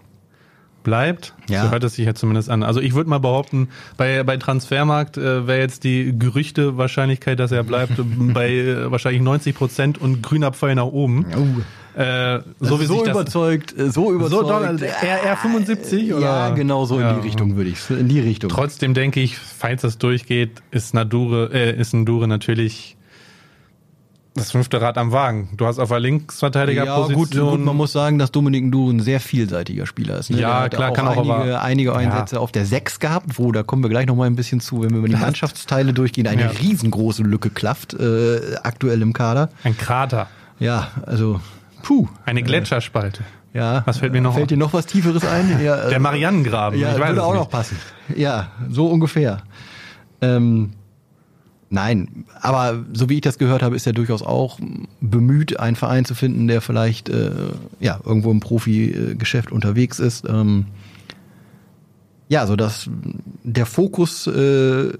[0.86, 1.64] bleibt, Ja.
[1.64, 2.62] so hört es sich ja zumindest an.
[2.62, 7.50] Also ich würde mal behaupten, bei, bei Transfermarkt äh, wäre jetzt die Gerüchte Wahrscheinlichkeit, dass
[7.50, 7.94] er bleibt,
[8.32, 11.26] bei äh, wahrscheinlich 90 Prozent und grüner Pfeil nach oben.
[11.36, 11.60] Oh,
[12.00, 14.42] Äh, so so das überzeugt, äh, so überzeugt.
[14.42, 16.20] So, Donald, RR 75 oder?
[16.26, 17.10] Ja, genau so Ja.
[17.12, 18.50] in die Richtung würde ich in die Richtung.
[18.50, 22.95] Trotzdem denke ich, falls das durchgeht, ist Nadure, äh, ist Ndure natürlich
[24.36, 25.48] das fünfte Rad am Wagen.
[25.56, 27.10] Du hast auf der Linksverteidigerposition.
[27.32, 30.30] Ja, gut, gut, man muss sagen, dass Dominik Ndu ein sehr vielseitiger Spieler ist.
[30.30, 30.40] Ne?
[30.40, 32.40] Ja, klar, auch kann auch einige, aber- einige Einsätze Ja.
[32.42, 34.90] auf der 6 gehabt, wo, da kommen wir gleich noch mal ein bisschen zu, wenn
[34.90, 36.48] wir über die Mannschaftsteile durchgehen, eine Ja.
[36.50, 39.48] riesengroße Lücke klafft, äh, aktuell im Kader.
[39.64, 40.28] Ein Krater.
[40.58, 41.40] Ja, also,
[41.82, 42.08] puh.
[42.24, 43.22] Eine Gletscherspalte.
[43.54, 43.82] Ja.
[43.86, 45.60] Was fällt mir noch Fällt dir noch was Tieferes ein?
[45.64, 46.78] Ja, äh, Der Marianengraben.
[46.78, 47.40] Ja, ich weiß würde auch nicht.
[47.40, 47.78] noch passen.
[48.14, 49.38] Ja, so ungefähr.
[50.20, 50.72] Ähm,
[51.70, 54.58] nein, aber so wie ich das gehört habe, ist er durchaus auch
[55.00, 57.30] bemüht, einen Verein zu finden, der vielleicht äh,
[57.80, 60.28] ja irgendwo im Profi-Geschäft unterwegs ist.
[60.28, 60.66] Ähm,
[62.28, 62.90] ja, so dass
[63.44, 64.92] der Fokus äh,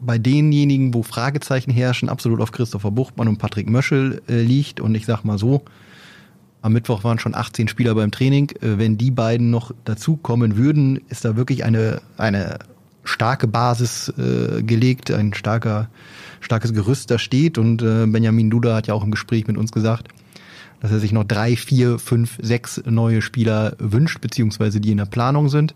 [0.00, 4.80] bei denjenigen, wo Fragezeichen herrschen, absolut auf Christopher Buchtmann und Patrick Möschel äh, liegt.
[4.80, 5.62] Und ich sag mal so,
[6.62, 8.50] am Mittwoch waren schon 18 Spieler beim Training.
[8.60, 12.58] Äh, Wenn die beiden noch dazukommen würden, ist da wirklich eine, eine
[13.10, 15.88] starke Basis äh, gelegt, ein starker,
[16.40, 17.58] starkes Gerüst da steht.
[17.58, 20.08] Und äh, Benjamin Duda hat ja auch im Gespräch mit uns gesagt,
[20.80, 25.04] dass er sich noch drei, vier, fünf, sechs neue Spieler wünscht, beziehungsweise die in der
[25.06, 25.74] Planung sind.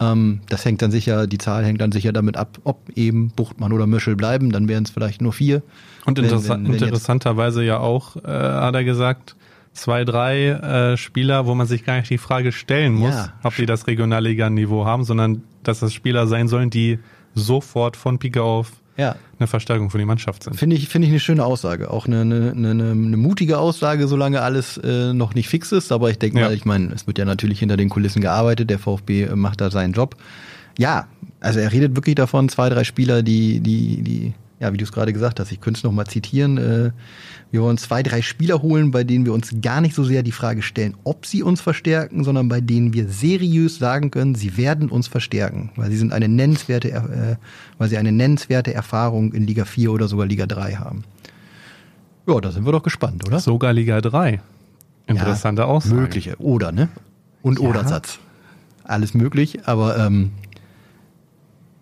[0.00, 3.72] Ähm, das hängt dann sicher, die Zahl hängt dann sicher damit ab, ob eben Buchtmann
[3.72, 5.62] oder Möschel bleiben, dann wären es vielleicht nur vier.
[6.06, 9.34] Und Wenn- interessa wenn- wenn interessanterweise ja auch, äh, hat er gesagt,
[9.72, 13.32] zwei, drei äh, Spieler, wo man sich gar nicht die Frage stellen muss, Ja.
[13.42, 16.98] ob die das Regionalliga-Niveau haben, sondern dass das Spieler sein sollen, die
[17.34, 20.56] sofort von Pike auf Ja, eine Verstärkung für die Mannschaft sind.
[20.56, 21.90] Finde ich, finde ich eine schöne Aussage.
[21.92, 25.92] Auch eine, eine, eine, eine mutige Aussage, solange alles äh, noch nicht fix ist.
[25.92, 26.46] Aber ich denke Ja.
[26.46, 28.70] mal, ich meine, es wird ja natürlich hinter den Kulissen gearbeitet.
[28.70, 30.16] Der VfB äh, macht da seinen Job.
[30.78, 31.06] Ja,
[31.40, 34.92] also er redet wirklich davon, zwei, drei Spieler, die, die, die, ja, wie du es
[34.92, 36.58] gerade gesagt hast, ich könnte es nochmal zitieren.
[36.58, 36.90] Äh,
[37.50, 40.32] wir wollen zwei, drei Spieler holen, bei denen wir uns gar nicht so sehr die
[40.32, 44.88] Frage stellen, ob sie uns verstärken, sondern bei denen wir seriös sagen können, sie werden
[44.88, 47.36] uns verstärken, weil sie sind eine nennenswerte, äh,
[47.78, 51.04] weil sie eine nennenswerte Erfahrung in Liga 4 oder sogar Liga 3 haben.
[52.26, 53.38] Ja, da sind wir doch gespannt, oder?
[53.40, 54.40] Sogar Liga 3.
[55.06, 55.94] Interessante ja, Aussage.
[55.94, 56.36] Mögliche.
[56.38, 56.88] Oder, ne?
[57.42, 57.68] Und Ja.
[57.68, 58.18] Oder-Satz.
[58.84, 60.32] Alles möglich, aber ähm,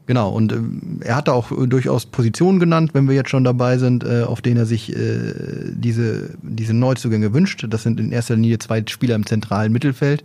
[0.07, 0.31] genau.
[0.31, 3.79] Und ähm, er hat da auch äh, durchaus Positionen genannt, wenn wir jetzt schon dabei
[3.79, 5.35] sind, äh, auf denen er sich äh,
[5.73, 7.65] diese, diese Neuzugänge wünscht.
[7.69, 10.25] Das sind in erster Linie zwei Spieler im zentralen Mittelfeld,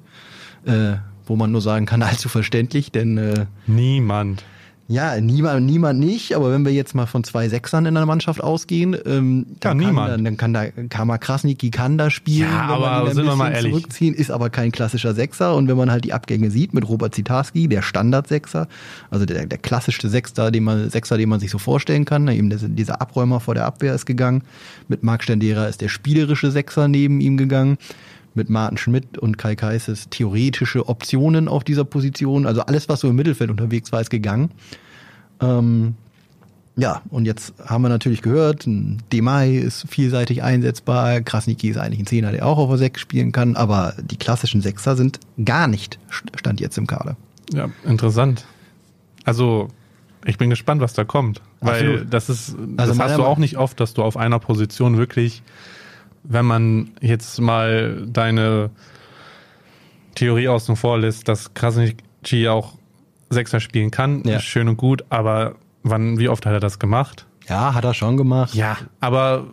[0.66, 0.94] äh,
[1.26, 4.44] wo man nur sagen kann, allzu verständlich, denn äh, Niemand.
[4.88, 8.44] Ja, niemand, niemand nicht, aber wenn wir jetzt mal von zwei Sechsern in der Mannschaft
[8.44, 10.10] ausgehen, ähm, dann, Ja, kann niemand.
[10.12, 13.16] Da, dann kann da Kama Krasniki kann da spielen, Ja, wenn aber man ihn ein
[13.16, 13.72] wir bisschen mal ehrlich.
[13.72, 17.16] zurückziehen, ist aber kein klassischer Sechser und wenn man halt die Abgänge sieht mit Robert
[17.16, 18.68] Zitarski, der Standard-Sechser,
[19.10, 22.36] also der, der klassischste Sechser, den man, Sechser, den man sich so vorstellen kann, ne,
[22.36, 24.44] eben dieser, dieser Abräumer vor der Abwehr ist gegangen,
[24.90, 27.78] mit Marc Stendera ist der spielerische Sechser neben ihm gegangen,
[28.34, 33.10] mit Martin Schmidt und Kai Kaises theoretische Optionen auf dieser Position, also alles, was so
[33.10, 34.52] im Mittelfeld unterwegs war, ist gegangen.
[35.42, 35.96] Ähm,
[36.78, 42.00] ja, und jetzt haben wir natürlich gehört, ein Demai ist vielseitig einsetzbar, Krasniki ist eigentlich
[42.00, 45.68] ein Zehner, der auch auf der Sechs spielen kann, aber die klassischen Sechser sind gar
[45.68, 47.18] nicht Stand jetzt im Kader.
[47.54, 48.46] Ja, interessant.
[49.26, 49.68] Also,
[50.26, 51.42] ich bin gespannt, was da kommt.
[51.60, 52.14] Weil Absolut.
[52.14, 55.44] das ist, Also das hast du auch nicht oft, dass du auf einer Position wirklich,
[56.24, 58.70] wenn man jetzt mal deine
[60.16, 62.74] Theorie außen vor lässt, dass Krasnitschi auch
[63.30, 64.38] Sechser spielen kann, Ja.
[64.38, 67.26] ist schön und gut, aber wann, wie oft hat er das gemacht?
[67.48, 68.54] Ja, hat er schon gemacht.
[68.54, 69.46] Ja, aber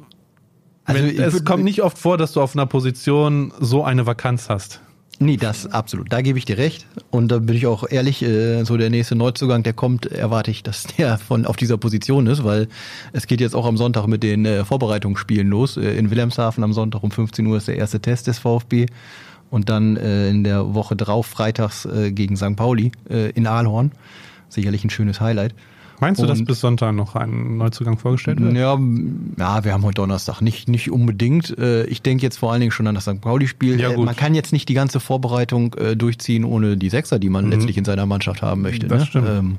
[0.84, 4.48] Also wenn, es kommt nicht oft vor, dass du auf einer Position so eine Vakanz
[4.48, 4.80] hast.
[5.20, 6.12] Nee, das absolut.
[6.12, 6.86] Da gebe ich dir recht.
[7.10, 10.62] Und da bin ich auch ehrlich, äh, so der nächste Neuzugang, der kommt, erwarte ich,
[10.62, 12.68] dass der von auf dieser Position ist, weil
[13.12, 15.76] es geht jetzt auch am Sonntag mit den äh, Vorbereitungsspielen los.
[15.76, 18.86] Äh, in Wilhelmshaven am Sonntag um 15 Uhr ist der erste Test des VfB.
[19.50, 22.54] Und dann in der Woche drauf, freitags gegen St.
[22.54, 23.92] Pauli in Aalhorn.
[24.50, 25.54] Sicherlich ein schönes Highlight.
[26.00, 28.54] Meinst du, dass bis Sonntag noch ein Neuzugang vorgestellt wird?
[28.54, 28.78] Ja,
[29.38, 30.40] ja, wir haben heute Donnerstag.
[30.40, 31.56] Nicht, nicht unbedingt.
[31.58, 33.20] Äh, Ich denke jetzt vor allen Dingen schon an das St.
[33.20, 33.80] Pauli-Spiel.
[33.80, 33.96] Ja, Äh.
[33.96, 37.76] Man kann jetzt nicht die ganze Vorbereitung äh, durchziehen ohne die Sechser, die man letztlich
[37.76, 38.86] in seiner Mannschaft haben möchte.
[38.86, 38.90] Mhm.
[38.90, 39.06] Das ne?
[39.06, 39.28] stimmt.
[39.28, 39.58] Ähm,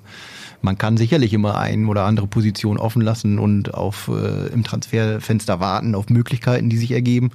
[0.61, 5.59] man kann sicherlich immer ein oder andere Position offen lassen und auf äh, im Transferfenster
[5.59, 7.31] warten auf Möglichkeiten, die sich ergeben.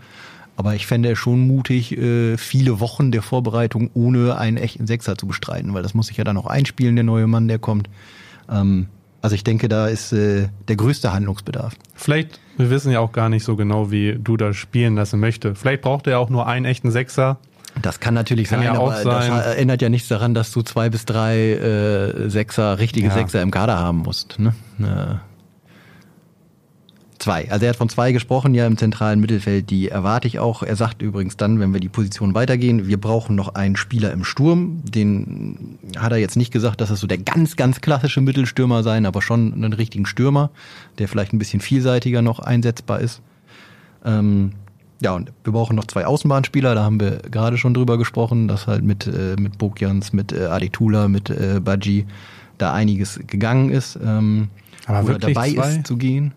[0.57, 5.17] Aber ich fände es schon mutig, äh, viele Wochen der Vorbereitung ohne einen echten Sechser
[5.17, 7.89] zu bestreiten, weil das muss sich ja dann auch einspielen, der neue Mann, der kommt.
[8.51, 8.89] Ähm,
[9.23, 11.75] also ich denke, da ist äh, der größte Handlungsbedarf.
[11.95, 15.55] Vielleicht, wir wissen ja auch gar nicht so genau, wie du das spielen lassen möchte.
[15.55, 17.39] Vielleicht braucht er auch nur einen echten Sechser.
[17.83, 19.31] Das kann natürlich Kann sein, ja aber sein.
[19.31, 23.15] das erinnert ja nichts daran, dass du zwei bis drei äh, Sechser, richtige Ja.
[23.15, 24.39] Sechser im Kader haben musst.
[24.39, 24.55] Ne?
[24.79, 25.17] Äh,
[27.25, 27.51] zwei.
[27.51, 29.71] Also er hat von zwei gesprochen, ja im zentralen Mittelfeld.
[29.71, 30.63] Die erwarte ich auch.
[30.63, 34.25] Er sagt übrigens dann, wenn wir die Position weitergehen, wir brauchen noch einen Spieler im
[34.25, 34.83] Sturm.
[34.85, 39.07] Den hat er jetzt nicht gesagt, dass es so der ganz, ganz klassische Mittelstürmer sein,
[39.07, 40.51] aber schon einen richtigen Stürmer,
[40.99, 43.23] der vielleicht ein bisschen vielseitiger noch einsetzbar ist.
[44.05, 44.53] Ähm,
[45.01, 48.67] ja, und wir brauchen noch zwei Außenbahnspieler, da haben wir gerade schon drüber gesprochen, dass
[48.67, 52.07] halt mit, äh, mit Bokjans, mit äh, Aditula, mit äh, Baji
[52.59, 53.99] da einiges gegangen ist.
[54.03, 54.49] Ähm,
[54.87, 55.71] Aber oder wirklich dabei zwei?
[55.71, 56.35] ist zu gehen.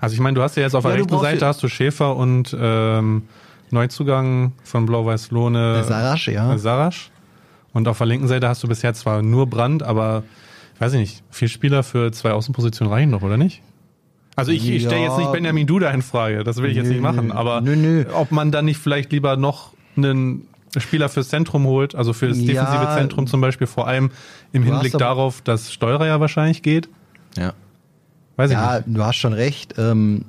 [0.00, 1.68] Also ich meine, du hast ja jetzt auf Ja, der rechten Seite ja- hast du
[1.68, 3.22] Schäfer und ähm,
[3.70, 5.80] Neuzugang von Blau-Weiß-Lohne.
[5.80, 6.56] Äh, Sarasch, ja.
[6.58, 7.10] Sarasch.
[7.72, 10.24] Und auf der linken Seite hast du bisher zwar nur Brand, aber
[10.74, 13.62] ich weiß ich nicht, vier Spieler für zwei Außenpositionen reichen doch, oder nicht?
[14.34, 15.08] Also ich, ich stelle Ja.
[15.08, 17.76] jetzt nicht Benjamin Duda in Frage, das will ich jetzt Nö, nicht machen, aber Nö,
[17.76, 18.04] nö.
[18.14, 22.38] ob man dann nicht vielleicht lieber noch einen Spieler fürs Zentrum holt, also für das
[22.40, 22.46] Ja.
[22.46, 24.10] defensive Zentrum zum Beispiel, vor allem
[24.52, 26.88] im Hinblick darauf, dass Steurer ja wahrscheinlich geht.
[27.36, 27.52] Ja.
[28.36, 28.96] Weiß ich Ja, nicht.
[28.96, 29.74] du hast schon recht.
[29.78, 30.24] Ähm,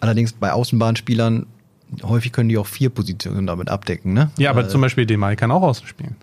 [0.00, 1.46] allerdings bei Außenbahnspielern,
[2.02, 4.30] häufig können die auch vier Positionen damit abdecken, ne?
[4.38, 6.16] Ja, aber Äh, zum Beispiel Demai kann auch außen spielen.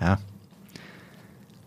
[0.00, 0.18] Ja.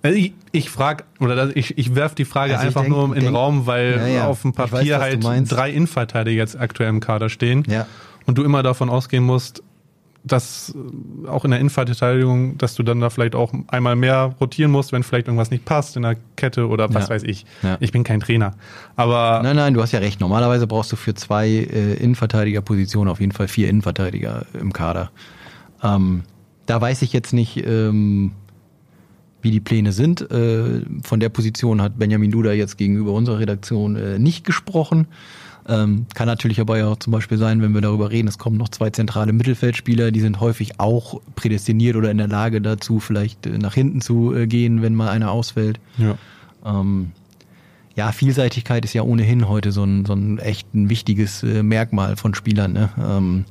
[0.02, 3.16] Also ich, ich frage, oder ich, ich werf die Frage Also ich einfach denk- nur
[3.16, 4.28] in den Raum, weil Ja, ja.
[4.28, 7.64] auf dem Ich weiß, Papier du halt drei Innenverteidiger jetzt aktuell im Kader stehen.
[7.68, 7.86] Ja.
[8.26, 9.64] Und du immer davon ausgehen musst,
[10.26, 14.72] dass äh, auch in der Innenverteidigung, dass du dann da vielleicht auch einmal mehr rotieren
[14.72, 17.10] musst, wenn vielleicht irgendwas nicht passt in der Kette oder was Ja.
[17.16, 17.46] weiß ich.
[17.62, 17.78] Ja.
[17.82, 18.56] Ich bin kein Trainer.
[18.96, 20.22] Aber Nein, nein, du hast ja recht.
[20.22, 25.12] Normalerweise brauchst du für zwei äh, Innenverteidigerpositionen auf jeden Fall vier Innenverteidiger im Kader.
[25.84, 26.24] Ähm,
[26.66, 28.32] da weiß ich jetzt nicht, ähm,
[29.42, 30.22] wie die Pläne sind.
[30.32, 35.08] Äh, von der Position hat Benjamin Duda jetzt gegenüber unserer Redaktion äh, nicht gesprochen.
[35.68, 38.58] Ähm, kann natürlich aber ja auch zum Beispiel sein, wenn wir darüber reden, es kommen
[38.58, 43.46] noch zwei zentrale Mittelfeldspieler, die sind häufig auch prädestiniert oder in der Lage dazu, vielleicht
[43.46, 45.80] äh, nach hinten zu äh, gehen, wenn mal einer ausfällt.
[45.98, 46.18] ja.
[46.66, 47.12] Ähm,
[47.96, 52.16] ja, Vielseitigkeit ist ja ohnehin heute so ein, so ein echt ein wichtiges äh, Merkmal
[52.16, 52.74] von Spielern.
[52.74, 52.90] Ne?
[53.00, 53.46] Ähm,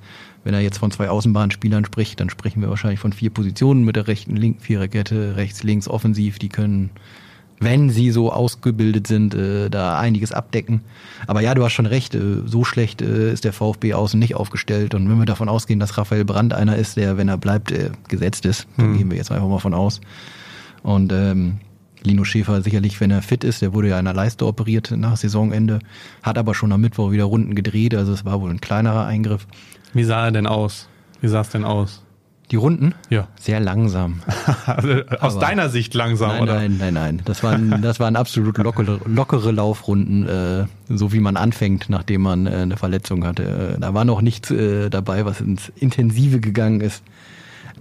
[0.45, 3.95] wenn er jetzt von zwei Außenbahnspielern spricht, dann sprechen wir wahrscheinlich von vier Positionen mit
[3.95, 6.41] der rechten, linken Viererkette, rechts, links, offensiv.
[6.41, 6.91] Die können,
[7.63, 10.83] wenn sie so ausgebildet sind, äh, da einiges abdecken.
[11.27, 14.35] Aber ja, du hast schon recht, äh, so schlecht äh, ist der VfB außen nicht
[14.35, 14.95] aufgestellt.
[14.95, 17.91] Und wenn wir davon ausgehen, dass Raphael Brandt einer ist, der, wenn er bleibt, äh,
[18.09, 20.01] gesetzt ist, dann gehen wir jetzt einfach mal von aus.
[20.83, 21.59] Und ähm,
[22.03, 25.17] Lino Schäfer sicherlich, wenn er fit ist, der wurde ja in der Leiste operiert nach
[25.17, 25.79] Saisonende,
[26.23, 29.47] hat aber schon am Mittwoch wieder Runden gedreht, also es war wohl ein kleinerer Eingriff.
[29.93, 30.89] Wie sah er denn aus?
[31.21, 32.03] Wie sah es denn aus?
[32.53, 32.95] Die Runden?
[33.11, 33.29] Ja.
[33.41, 34.21] Sehr langsam.
[34.67, 34.89] Also,
[35.21, 36.55] aus Aber- deiner Sicht langsam, Nein, oder?
[36.55, 37.23] nein, nein, nein.
[37.25, 42.47] Das waren, das waren absolut lockere, lockere Laufrunden, äh, so wie man anfängt, nachdem man
[42.47, 43.75] äh, eine Verletzung hatte.
[43.77, 47.03] Äh, da war noch nichts äh, dabei, was ins Intensive gegangen ist.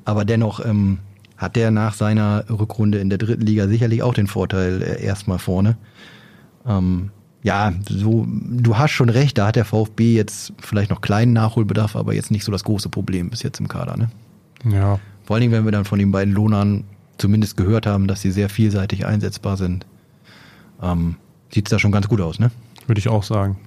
[0.06, 1.00] Aber dennoch ähm,
[1.38, 5.38] hat der nach seiner Rückrunde in der dritten Liga sicherlich auch den Vorteil äh, erstmal
[5.40, 5.76] vorne.
[6.66, 7.10] Ähm,
[7.44, 11.96] ja, so, du hast schon recht, da hat der VfB jetzt vielleicht noch kleinen Nachholbedarf,
[11.96, 14.10] aber jetzt nicht so das große Problem bis jetzt im Kader, ne?
[14.66, 15.00] Ja.
[15.24, 16.84] Vor allen Dingen, wenn wir dann von den beiden Lohnern
[17.18, 19.86] zumindest gehört haben, dass sie sehr vielseitig einsetzbar sind,
[20.82, 21.16] ähm,
[21.54, 22.52] sieht es da schon ganz gut aus, ne?
[22.88, 23.58] Würde ich auch sagen.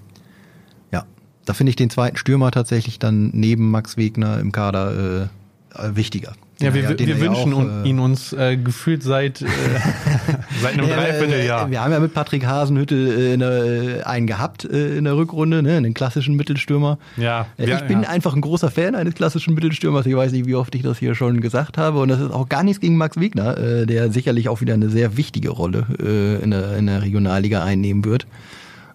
[0.90, 1.04] Ja.
[1.44, 5.30] Da finde ich den zweiten Stürmer tatsächlich dann neben Max Wegner im Kader
[5.74, 6.34] äh, wichtiger.
[6.60, 9.46] Ja, wir, den wir er ja wünschen auch, äh, ihn uns äh, gefühlt seit, äh,
[10.62, 11.70] seit einem Ja, Dreivierteljahr.
[11.70, 15.62] Wir haben ja mit Patrick Hasenhüttel äh, eine, äh, einen gehabt äh, in der Rückrunde,
[15.62, 16.98] ne, einen klassischen Mittelstürmer.
[17.16, 18.08] Ja, Äh, ja, ich bin ja.
[18.08, 20.06] einfach ein großer Fan eines klassischen Mittelstürmers.
[20.06, 21.98] Ich weiß nicht, wie oft ich das hier schon gesagt habe.
[22.00, 25.16] Und das ist auch gar nichts gegen Max Wegner, der sicherlich auch wieder eine sehr
[25.16, 25.86] wichtige Rolle
[26.42, 28.26] in, der, in der Regionalliga einnehmen wird.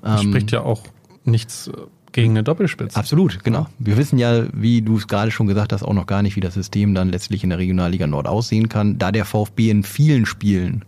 [0.02, 0.84] Das Ähm, spricht ja auch
[1.26, 1.70] nichts
[2.12, 2.98] gegen eine Doppelspitze.
[2.98, 3.68] Absolut, genau.
[3.80, 6.42] Wir wissen ja, wie du es gerade schon gesagt hast, auch noch gar nicht, wie
[6.42, 10.26] das System dann letztlich in der Regionalliga Nord aussehen kann, da der VfB in vielen
[10.26, 10.86] Spielen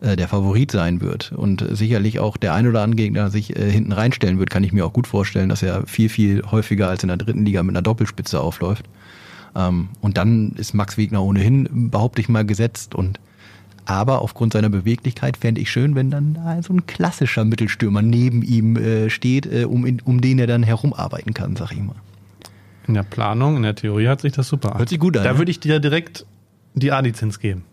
[0.00, 3.70] äh, der Favorit sein wird und sicherlich auch der ein oder andere Gegner sich äh,
[3.70, 7.02] hinten reinstellen wird, kann ich mir auch gut vorstellen, dass er viel, viel häufiger als
[7.02, 8.86] in der dritten Liga mit einer Doppelspitze aufläuft.
[9.54, 13.20] Ähm, und dann ist Max Wegner ohnehin, behaupte ich mal, gesetzt und
[13.84, 18.42] aber aufgrund seiner Beweglichkeit fände ich schön, wenn dann da so ein klassischer Mittelstürmer neben
[18.42, 21.96] ihm äh, steht, äh, um, in, um den er dann herumarbeiten kann, sag ich mal.
[22.88, 24.78] In der Planung, in der Theorie hat sich das super an.
[24.78, 25.38] Hört sich gut an, Da ne?
[25.38, 26.26] würde ich dir direkt
[26.74, 27.64] die A-Lizenz geben.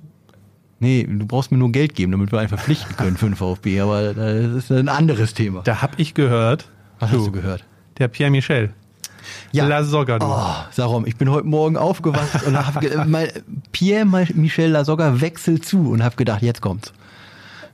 [0.80, 3.82] Nee, du brauchst mir nur Geld geben, damit wir einen verpflichten können für den VfB,
[3.82, 5.62] aber das ist ein anderes Thema.
[5.64, 6.70] Da habe ich gehört,
[7.00, 7.66] Was hast du gehört?
[7.98, 8.70] der Pierre Michel.
[9.52, 9.68] Ja.
[9.68, 10.26] La Soga, du.
[10.26, 12.88] Oh, Sarom, ich bin heute Morgen aufgewacht und habe
[13.72, 16.94] Pierre Michel Lasogga wechselt zu und habe gedacht, jetzt kommt's.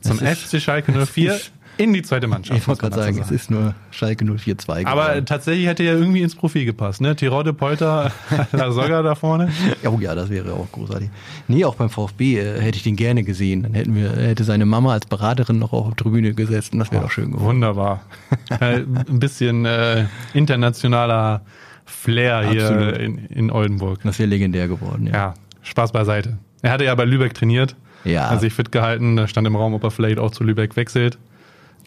[0.02, 1.40] Zum FC Schalke 04
[1.78, 2.60] in die zweite Mannschaft.
[2.60, 5.26] Ich wollte gerade sagen, dazu es ist nur Schalke 042 Aber geworden.
[5.26, 7.16] tatsächlich hätte er irgendwie ins Profil gepasst, ne?
[7.16, 8.12] Tirode Polter,
[8.52, 9.50] La Soga da vorne.
[9.86, 11.10] Oh ja, das wäre auch großartig.
[11.48, 13.64] Nee, auch beim VfB äh, hätte ich den gerne gesehen.
[13.64, 16.80] Dann hätten wir, hätte seine Mama als Beraterin noch auf der Tribüne gesessen.
[16.80, 17.46] Das wäre doch schön geworden.
[17.56, 18.02] Wunderbar.
[18.60, 21.42] äh, ein bisschen äh, internationaler
[21.86, 22.98] Flair hier Absolut.
[22.98, 24.00] in, in Oldenburg.
[24.04, 25.14] Das wäre legendär geworden, ja.
[25.14, 26.38] Ja, Spaß beiseite.
[26.62, 28.30] Er hatte ja bei Lübeck trainiert, Ja.
[28.30, 31.18] hat sich fit gehalten, da stand im Raum, ob er vielleicht auch zu Lübeck wechselt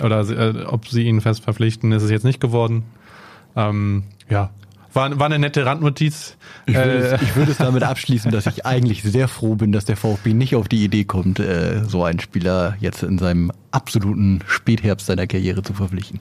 [0.03, 2.85] oder äh, ob sie ihn fest verpflichten, ist es jetzt nicht geworden.
[3.57, 4.51] Ähm, ja,
[4.93, 6.37] war, war eine nette Randnotiz.
[6.67, 9.73] Ich würde, Äh, es, ich würde es damit abschließen, dass ich eigentlich sehr froh bin,
[9.73, 13.53] dass der VfB nicht auf die Idee kommt, äh, so einen Spieler jetzt in seinem
[13.71, 16.21] absoluten Spätherbst seiner Karriere zu verpflichten.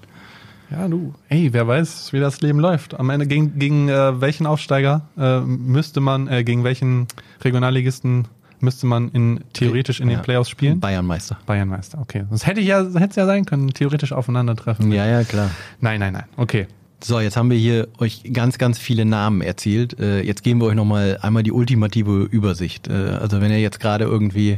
[0.70, 1.14] Ja, du.
[1.30, 3.00] Ey, wer weiß, wie das Leben läuft.
[3.00, 7.08] Am Ende gegen, gegen äh, welchen Aufsteiger äh, müsste man, äh, gegen welchen
[7.44, 8.28] Regionalligisten
[8.60, 10.24] müsste man in, theoretisch in den Ja.
[10.24, 10.80] Playoffs spielen?
[10.80, 11.38] Bayernmeister.
[11.46, 12.26] Bayernmeister, okay.
[12.30, 14.92] Das hätte ich ja, hätte es ja sein können, theoretisch aufeinandertreffen.
[14.92, 15.52] Ja, ja, klar.
[15.80, 16.26] Nein, nein, nein.
[16.38, 16.68] Okay.
[17.04, 20.00] So, jetzt haben wir hier euch ganz, ganz viele Namen erzählt.
[20.00, 22.88] Äh, jetzt geben wir euch nochmal einmal die ultimative Übersicht.
[22.88, 24.58] Äh, also wenn ihr jetzt gerade irgendwie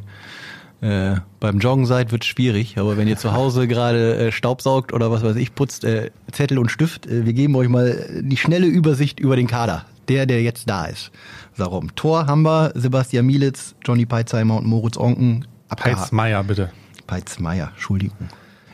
[0.79, 2.77] äh, beim Joggen seid, wird schwierig.
[2.77, 6.57] Aber wenn ihr zu Hause gerade äh, Staubsaugt oder was weiß ich, putzt, äh, Zettel
[6.59, 9.85] und Stift, äh, wir geben euch mal die schnelle Übersicht über den Kader.
[10.09, 11.11] Der, der jetzt da ist.
[11.55, 11.95] Warum?
[11.95, 15.47] Tor haben wir Sebastian Mielitz, Johnny Peitzheimer und Moritz Onken.
[15.69, 16.01] abgehakt.
[16.01, 16.71] Heiz Meier, bitte.
[17.07, 18.17] Peitzmeier, Entschuldigung.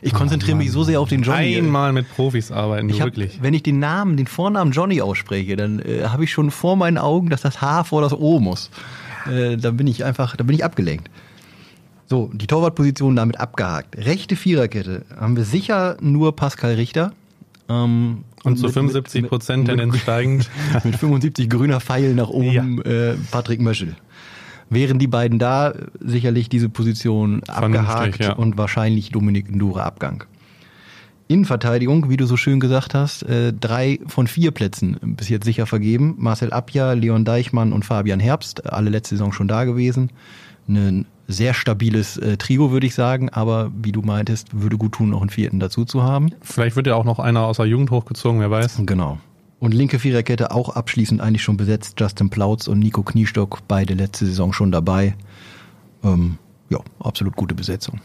[0.02, 1.56] Ich konzentriere mich so sehr auf den Johnny.
[1.56, 3.38] Einmal mit Profis arbeiten, Ich hab, wirklich.
[3.42, 6.98] Wenn ich den Namen, den Vornamen Johnny ausspreche, dann äh, habe ich schon vor meinen
[6.98, 8.70] Augen, dass das H vor das O muss.
[9.30, 11.10] Äh, da bin ich einfach, da bin ich abgelenkt.
[12.08, 13.96] So, die Torwartposition damit abgehakt.
[13.96, 17.12] Rechte Viererkette haben wir sicher nur Pascal Richter.
[17.68, 20.50] Ähm, Und zu mit- 75 mit- Prozent mit- Tendenz steigend.
[20.84, 23.96] mit 75 grüner Pfeil nach oben äh, Patrick Möschel.
[24.68, 28.32] Wären die beiden da, sicherlich diese Position abgehakt ja.
[28.32, 30.24] und wahrscheinlich Dominik Ndure Abgang.
[31.28, 35.66] Innenverteidigung, wie du so schön gesagt hast, äh, drei von vier Plätzen bis jetzt sicher
[35.66, 36.14] vergeben.
[36.18, 40.10] Marcel Abja, Leon Deichmann und Fabian Herbst, alle letzte Saison schon da gewesen.
[40.68, 45.10] Ein sehr stabiles äh, Trio, würde ich sagen, aber wie du meintest, würde gut tun,
[45.10, 46.30] noch einen vierten dazu zu haben.
[46.42, 48.80] Vielleicht wird ja auch noch einer aus der Jugend hochgezogen, wer weiß.
[48.86, 49.18] Genau.
[49.58, 51.98] Und linke Viererkette auch abschließend eigentlich schon besetzt.
[51.98, 55.14] Justin Plautz und Nico Kniestock, beide letzte Saison schon dabei.
[56.04, 58.00] Ähm, ja, absolut gute Besetzung.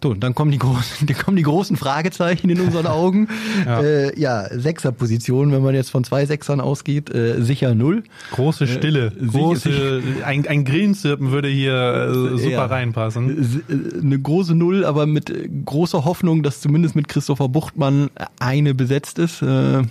[0.00, 3.28] So, und dann kommen die großen, dann kommen die großen Fragezeichen in unseren Augen.
[3.66, 3.80] Ja.
[3.82, 8.04] äh, ja Sechserposition, wenn man jetzt von zwei Sechsern ausgeht, äh, sicher null.
[8.32, 9.12] Große Stille.
[9.18, 12.64] sicher- Große, ein, ein Grillenzirpen würde hier äh, super Ja.
[12.66, 13.62] reinpassen.
[13.68, 18.74] Äh, Eine große Null, aber mit äh, großer Hoffnung, dass zumindest mit Christopher Buchtmann eine
[18.74, 19.42] besetzt ist.
[19.42, 19.82] Äh,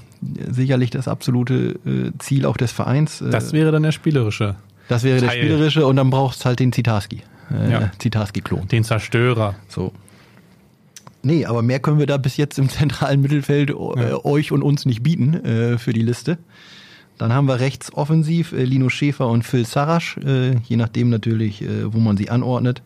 [0.50, 3.22] sicherlich das absolute äh, Ziel auch des Vereins.
[3.22, 4.56] Äh, Das wäre dann der spielerische.
[4.88, 5.38] Das wäre der Teil.
[5.40, 7.20] spielerische und dann brauchst halt den Zitarski.
[7.52, 7.92] Äh, Ja.
[8.00, 8.68] Zitarski-Klon.
[8.68, 9.56] Den Zerstörer.
[9.68, 9.94] So.
[11.24, 13.74] Nee, aber mehr können wir da bis jetzt im zentralen Mittelfeld äh,
[14.24, 16.38] euch und uns nicht bieten äh, für die Liste.
[17.18, 21.62] Dann haben wir rechts offensiv äh, Lino Schäfer und Phil Sarasch, äh, je nachdem natürlich,
[21.64, 22.82] äh, wo man sie anordnet.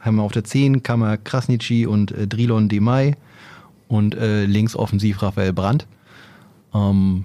[0.00, 3.14] Haben wir auf der 10 Kammer Krasnitschi und äh, Drilon Demay
[3.88, 5.86] und links offensiv Raphael Brandt.
[6.74, 7.24] Ähm,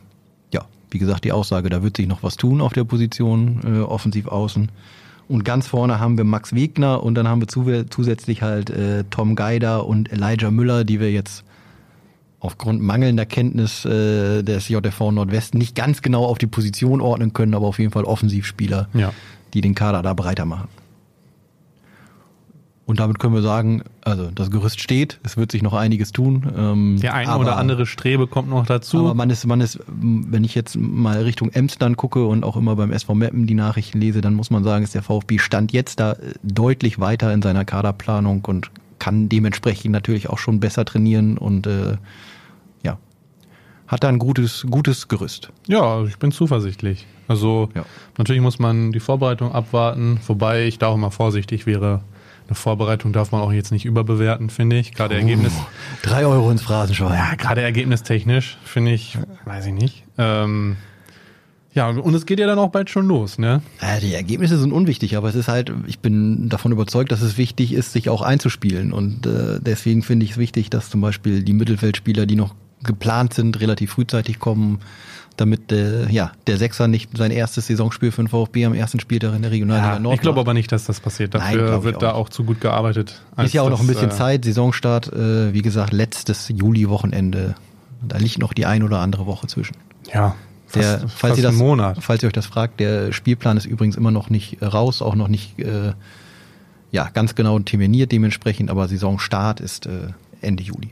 [0.54, 4.28] ja, wie gesagt, die Aussage, da wird sich noch was tun auf der Position, offensiv
[4.28, 4.70] außen.
[5.32, 9.06] Und ganz vorne haben wir Max Wegner und dann haben wir zu, zusätzlich halt äh,
[9.10, 11.46] Tom Geider und Elijah Müller, die wir jetzt
[12.42, 17.54] aufgrund mangelnder Kenntnis äh, des JV Nordwesten nicht ganz genau auf die Position ordnen können,
[17.54, 19.14] aber auf jeden Fall Offensivspieler, Ja.
[19.54, 20.68] die den Kader da breiter machen.
[22.92, 26.46] Und damit können wir sagen, also das Gerüst steht, es wird sich noch einiges tun.
[26.58, 29.00] Ähm, Der eine aber- oder andere Strebe kommt noch dazu.
[29.00, 32.76] aber man ist, man ist, wenn ich jetzt mal Richtung Emsland gucke und auch immer
[32.76, 36.02] beim SV Meppen die Nachrichten lese, dann muss man sagen, ist der VfB Stand jetzt
[36.02, 41.38] da äh, deutlich weiter in seiner Kaderplanung und kann dementsprechend natürlich auch schon besser trainieren
[41.38, 41.96] und äh,
[42.84, 42.98] ja,
[43.88, 45.50] hat da ein gutes, gutes Gerüst.
[45.70, 47.08] Ja, ich bin zuversichtlich.
[47.30, 47.86] Also Ja.
[48.18, 52.02] natürlich muss man die Vorbereitung abwarten, wobei ich da auch immer vorsichtig wäre.
[52.52, 54.94] Eine Vorbereitung darf man auch jetzt nicht überbewerten, finde ich.
[54.94, 55.54] Gerade Ergebnis,
[56.02, 57.14] Drei Euro ins Phrasenschwein.
[57.14, 60.04] ja, gerade ergebnistechnisch finde ich, weiß ich nicht.
[60.18, 60.76] Ähm,
[61.74, 63.62] ja, und es geht ja dann auch bald schon los, ne?
[63.80, 67.38] Äh, Die Ergebnisse sind unwichtig, aber es ist halt, ich bin davon überzeugt, dass es
[67.38, 68.92] wichtig ist, sich auch einzuspielen.
[68.92, 73.34] Und äh, deswegen finde ich es wichtig, dass zum Beispiel die Mittelfeldspieler, die noch geplant
[73.34, 74.80] sind, relativ frühzeitig kommen,
[75.42, 79.36] damit äh, ja, der Sechser nicht sein erstes Saisonspiel für den VfB am ersten Spieltag
[79.36, 81.34] in der Regionalliga Ja, Nord ich glaube aber nicht, dass das passiert.
[81.34, 83.22] Nein, Dafür ich wird auch da auch zu gut gearbeitet.
[83.38, 87.56] Ist ja auch noch ein bisschen äh, Zeit, Saisonstart, äh, wie gesagt, letztes Juli-Wochenende.
[88.08, 89.76] Da liegt noch die ein oder andere Woche zwischen.
[90.14, 90.36] Ja,
[90.74, 93.98] Der, fast, falls, fast ihr das, falls ihr euch das fragt, der Spielplan ist übrigens
[93.98, 95.94] immer noch nicht raus, auch noch nicht äh,
[96.92, 100.10] ja, ganz genau terminiert dementsprechend, aber Saisonstart ist äh,
[100.42, 100.92] Ende Juli.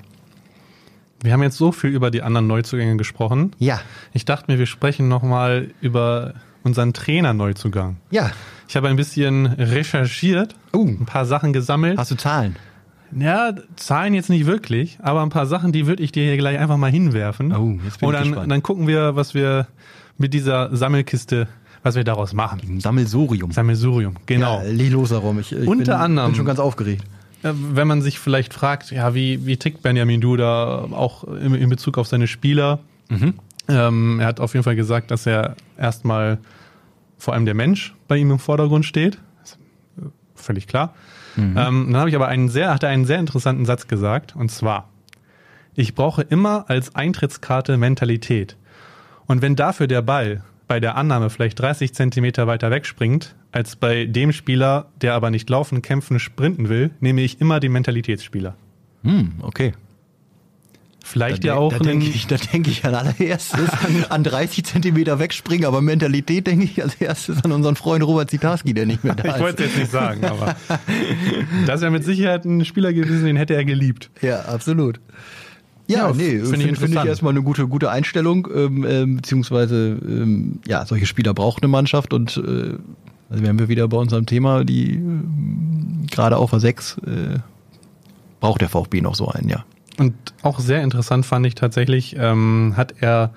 [1.21, 3.51] Wir haben jetzt so viel über die anderen Neuzugänge gesprochen.
[3.59, 3.81] Ja,
[4.13, 7.97] Ich dachte mir, wir sprechen nochmal über unseren Trainer-Neuzugang.
[8.11, 8.31] ja.
[8.67, 10.85] Ich habe ein bisschen recherchiert, Uh.
[10.87, 11.97] ein paar Sachen gesammelt.
[11.97, 12.55] Hast du Zahlen?
[13.17, 16.59] Ja, Zahlen jetzt nicht wirklich, aber ein paar Sachen, die würde ich dir hier gleich
[16.59, 17.51] einfach mal hinwerfen.
[17.51, 18.51] Oh, jetzt bin Und ich dann, gespannt.
[18.51, 19.65] dann gucken wir, was wir
[20.19, 21.47] mit dieser Sammelkiste,
[21.81, 22.79] was wir daraus machen.
[22.79, 23.51] Sammelsurium.
[23.51, 24.59] Sammelsurium, genau.
[24.61, 25.39] Ja, leg los darum.
[25.39, 27.03] Ich, ich Unter bin, anderem- bin schon ganz aufgeregt.
[27.43, 31.69] Äh, Wenn man sich vielleicht fragt, ja, wie, wie tickt Benjamin Duda auch in, in
[31.69, 32.79] Bezug auf seine Spieler,
[33.67, 36.39] Ähm, er hat auf jeden Fall gesagt, dass er erstmal
[37.17, 39.19] vor allem der Mensch bei ihm im Vordergrund steht.
[40.33, 40.95] Völlig klar.
[41.35, 41.55] Mhm.
[41.57, 44.49] Ähm, dann habe ich aber einen sehr, hat er einen sehr interessanten Satz gesagt, und
[44.49, 44.89] zwar,
[45.75, 48.57] ich brauche immer als Eintrittskarte Mentalität.
[49.27, 54.05] Und wenn dafür der Ball bei der Annahme vielleicht 30 Zentimeter weiter wegspringt, als bei
[54.05, 58.55] dem Spieler, der aber nicht laufen, kämpfen, sprinten will, nehme ich immer den Mentalitätsspieler.
[59.03, 59.73] Hm, okay.
[61.03, 61.73] Vielleicht ja auch.
[61.73, 63.69] Da denke ich, da denke ich an allererstes
[64.09, 68.75] an 30 Zentimeter wegspringen, aber Mentalität denke ich als erstes an unseren Freund Robert Zitarski,
[68.75, 69.35] der nicht mehr da ist.
[69.35, 70.55] Ich wollte es jetzt nicht sagen, aber
[71.65, 74.11] das wäre mit Sicherheit ein Spieler gewesen, den hätte er geliebt.
[74.21, 74.99] Ja, absolut.
[75.87, 79.97] Ja, ja nee, finde ich, find ich erstmal eine gute, gute Einstellung, ähm, ähm, beziehungsweise
[80.03, 82.77] ähm, ja, solche Spieler braucht eine Mannschaft und äh,
[83.29, 87.39] also wären wir wieder bei unserem Thema, die äh, gerade auf der 6 äh,
[88.39, 89.65] braucht der VfB noch so einen, ja.
[89.97, 90.13] Und
[90.43, 93.33] auch sehr interessant fand ich tatsächlich, ähm, hat er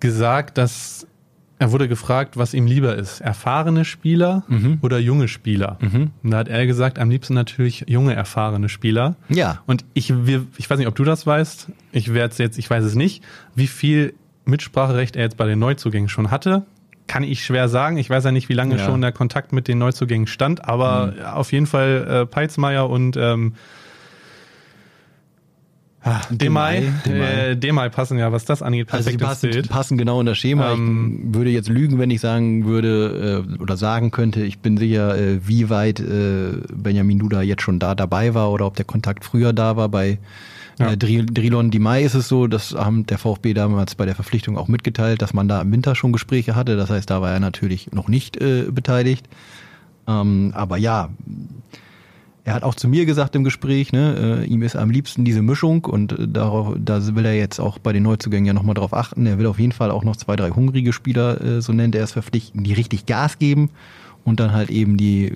[0.00, 1.06] gesagt, dass
[1.60, 4.78] er wurde gefragt, was ihm lieber ist, erfahrene Spieler mhm.
[4.80, 5.76] oder junge Spieler.
[5.80, 6.10] Mhm.
[6.22, 9.16] Und da hat er gesagt, am liebsten natürlich junge, erfahrene Spieler.
[9.28, 9.60] Ja.
[9.66, 11.68] Und ich, wir, ich weiß nicht, ob du das weißt.
[11.92, 13.22] Ich werde jetzt, ich weiß es nicht,
[13.54, 14.14] wie viel
[14.46, 16.64] Mitspracherecht er jetzt bei den Neuzugängen schon hatte.
[17.10, 17.96] Kann ich schwer sagen.
[17.96, 18.84] Ich weiß ja nicht, wie lange ja.
[18.84, 21.24] schon der Kontakt mit den Neuzugängen stand, aber mhm.
[21.24, 23.54] auf jeden Fall äh, Peitzmeier und ähm,
[26.04, 27.50] Ah, Demai, Demai.
[27.50, 29.68] Äh, Demai passen ja, was das angeht, perfektes also die passen, Bild.
[29.68, 30.72] passen genau in das Schema.
[30.72, 34.76] Ähm, ich würde jetzt lügen, wenn ich sagen würde äh, oder sagen könnte, ich bin
[34.76, 38.84] sicher, äh, wie weit äh, Benjamin Duda jetzt schon da dabei war oder ob der
[38.84, 39.88] Kontakt früher da war.
[39.88, 40.18] Bei
[40.80, 40.92] ja.
[40.92, 44.68] äh, Drilon Demai ist es so, das haben der VfB damals bei der Verpflichtung auch
[44.68, 46.76] mitgeteilt, dass man da im Winter schon Gespräche hatte.
[46.76, 49.28] Das heißt, da war er natürlich noch nicht äh, beteiligt.
[50.08, 51.10] Ähm, aber ja,
[52.44, 55.42] er hat auch zu mir gesagt im Gespräch, ne, äh, ihm ist am liebsten diese
[55.42, 58.94] Mischung und äh, darauf, da will er jetzt auch bei den Neuzugängen ja nochmal drauf
[58.94, 59.26] achten.
[59.26, 62.04] Er will auf jeden Fall auch noch zwei, drei hungrige Spieler, äh, so nennt er
[62.04, 63.70] es, verpflichten, die richtig Gas geben
[64.24, 65.32] und dann halt eben die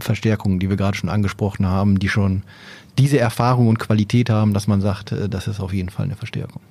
[0.00, 2.42] Verstärkungen, die wir gerade schon angesprochen haben, die schon
[2.98, 6.16] diese Erfahrung und Qualität haben, dass man sagt, äh, das ist auf jeden Fall eine
[6.16, 6.62] Verstärkung.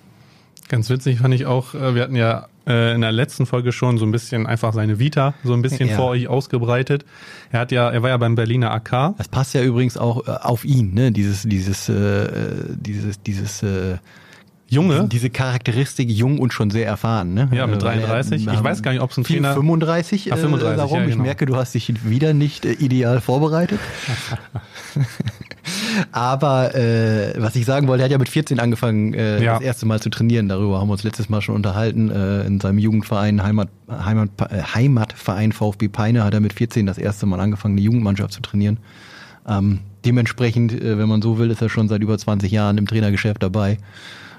[0.69, 3.97] Ganz witzig fand ich auch, äh, wir hatten ja äh, in der letzten Folge schon
[3.97, 5.95] so ein bisschen einfach seine Vita so ein bisschen ja.
[5.95, 7.05] vor euch ausgebreitet.
[7.51, 9.15] Er hat ja, er war ja beim Berliner AK.
[9.17, 11.11] Das passt ja übrigens auch auf ihn, ne?
[11.11, 12.29] Dieses, dieses, äh,
[12.75, 13.97] dieses, dieses äh,
[14.71, 15.05] Junge.
[15.09, 17.49] Diese Charakteristik jung und schon sehr erfahren, ne?
[17.51, 18.47] Ja, mit 33.
[18.47, 19.53] Äh, ich weiß gar nicht, ob es ein Trainer...
[19.53, 20.99] 35, Ach, 35 darum.
[20.99, 21.15] Ja, genau.
[21.17, 23.81] Ich merke, du hast dich wieder nicht ideal vorbereitet.
[26.11, 29.53] Aber äh, was ich sagen wollte, er hat ja mit 14 angefangen, äh, ja.
[29.53, 30.47] das erste Mal zu trainieren.
[30.47, 32.09] Darüber haben wir uns letztes Mal schon unterhalten.
[32.09, 36.97] Äh, in seinem Jugendverein, Heimat, Heimat, äh, Heimatverein VfB Peine, hat er mit 14 das
[36.97, 38.79] erste Mal angefangen, eine Jugendmannschaft zu trainieren.
[39.47, 42.87] Ähm, dementsprechend, äh, wenn man so will, ist er schon seit über 20 Jahren im
[42.87, 43.77] Trainergeschäft dabei.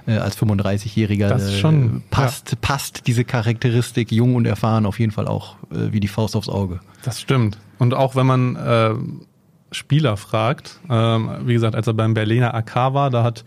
[0.04, 2.58] Äh, als 35-Jähriger das schon, äh, passt, ja.
[2.60, 6.48] passt diese Charakteristik jung und erfahren auf jeden Fall auch äh, wie die Faust aufs
[6.48, 6.80] Auge.
[7.04, 7.58] Das stimmt.
[7.78, 8.94] Und auch wenn man äh,
[9.72, 10.80] Spieler fragt.
[10.88, 13.44] Ähm, wie gesagt, als er beim Berliner AK war, da hat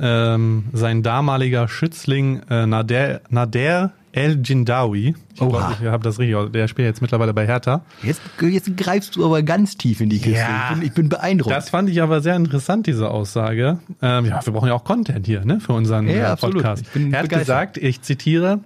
[0.00, 6.52] ähm, sein damaliger Schützling äh, Nader, Nader El Jindawi, ich glaube, ich habe das richtig,
[6.52, 7.82] der spielt jetzt mittlerweile bei Hertha.
[8.02, 10.40] Jetzt, jetzt greifst du aber ganz tief in die Kiste.
[10.40, 11.54] Ja, ich, bin, ich bin beeindruckt.
[11.54, 13.78] Das fand ich aber sehr interessant, diese Aussage.
[14.00, 16.84] Ähm, ja, wir brauchen ja auch Content hier ne, für unseren ja, äh, Podcast.
[16.94, 17.38] er hat begeistert.
[17.38, 18.60] gesagt, ich zitiere,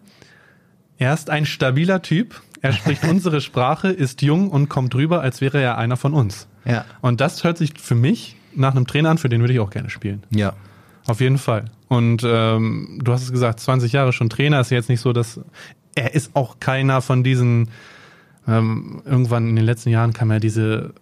[0.97, 5.41] er ist ein stabiler Typ, er spricht unsere Sprache, ist jung und kommt rüber, als
[5.41, 6.47] wäre er einer von uns.
[6.65, 6.85] Ja.
[7.01, 9.71] Und das hört sich für mich nach einem Trainer an, für den würde ich auch
[9.71, 10.23] gerne spielen.
[10.31, 10.55] Ja.
[11.07, 11.65] Auf jeden Fall.
[11.89, 15.41] Und ähm, du hast es gesagt, 20 Jahre schon Trainer ist jetzt nicht so, dass
[15.95, 17.69] er ist auch keiner von diesen
[18.47, 20.95] ähm, irgendwann in den letzten Jahren kam ja diese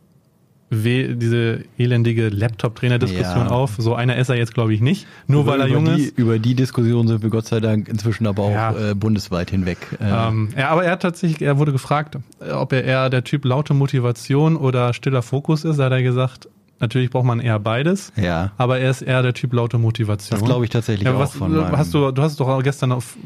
[0.71, 3.51] diese elendige Laptop-Trainer-Diskussion ja.
[3.51, 3.77] auf.
[3.79, 5.07] So einer ist er jetzt, glaube ich, nicht.
[5.27, 6.19] Nur über, weil er jung die, ist.
[6.19, 8.91] Über die Diskussion sind wir Gott sei Dank inzwischen aber auch ja.
[8.91, 9.79] äh, bundesweit hinweg.
[10.01, 12.19] Äh, ähm, ja, aber er hat tatsächlich, er wurde gefragt,
[12.53, 15.79] ob er eher der Typ laute Motivation oder stiller Fokus ist.
[15.79, 16.49] Da hat er gesagt,
[16.81, 18.11] Natürlich braucht man eher beides.
[18.17, 18.53] Ja.
[18.57, 20.41] Aber er ist eher der Typ laute Motivation.
[20.41, 23.19] Das glaube ich tatsächlich ja, was, auch von hast du, du hast doch gestern auf,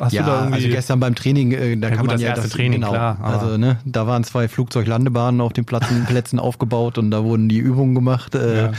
[0.00, 0.54] hast ja, du da irgendwie.
[0.54, 2.92] Also gestern beim Training, äh, da ja, kann gut, man das ja das Training, genau,
[2.92, 3.18] klar.
[3.22, 7.58] Also, ne, da waren zwei Flugzeuglandebahnen auf den Plätzen, Plätzen aufgebaut und da wurden die
[7.58, 8.34] Übungen gemacht.
[8.34, 8.72] Äh, ja.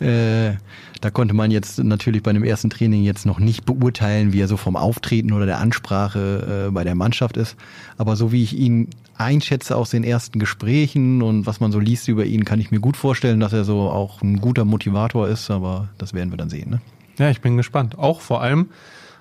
[0.00, 0.54] Äh,
[1.00, 4.48] da konnte man jetzt natürlich bei dem ersten Training jetzt noch nicht beurteilen, wie er
[4.48, 7.56] so vom Auftreten oder der Ansprache äh, bei der Mannschaft ist.
[7.96, 12.08] Aber so wie ich ihn einschätze aus den ersten Gesprächen und was man so liest
[12.08, 15.50] über ihn, kann ich mir gut vorstellen, dass er so auch ein guter Motivator ist.
[15.50, 16.70] Aber das werden wir dann sehen.
[16.70, 16.80] Ne?
[17.18, 17.98] Ja, ich bin gespannt.
[17.98, 18.68] Auch vor allem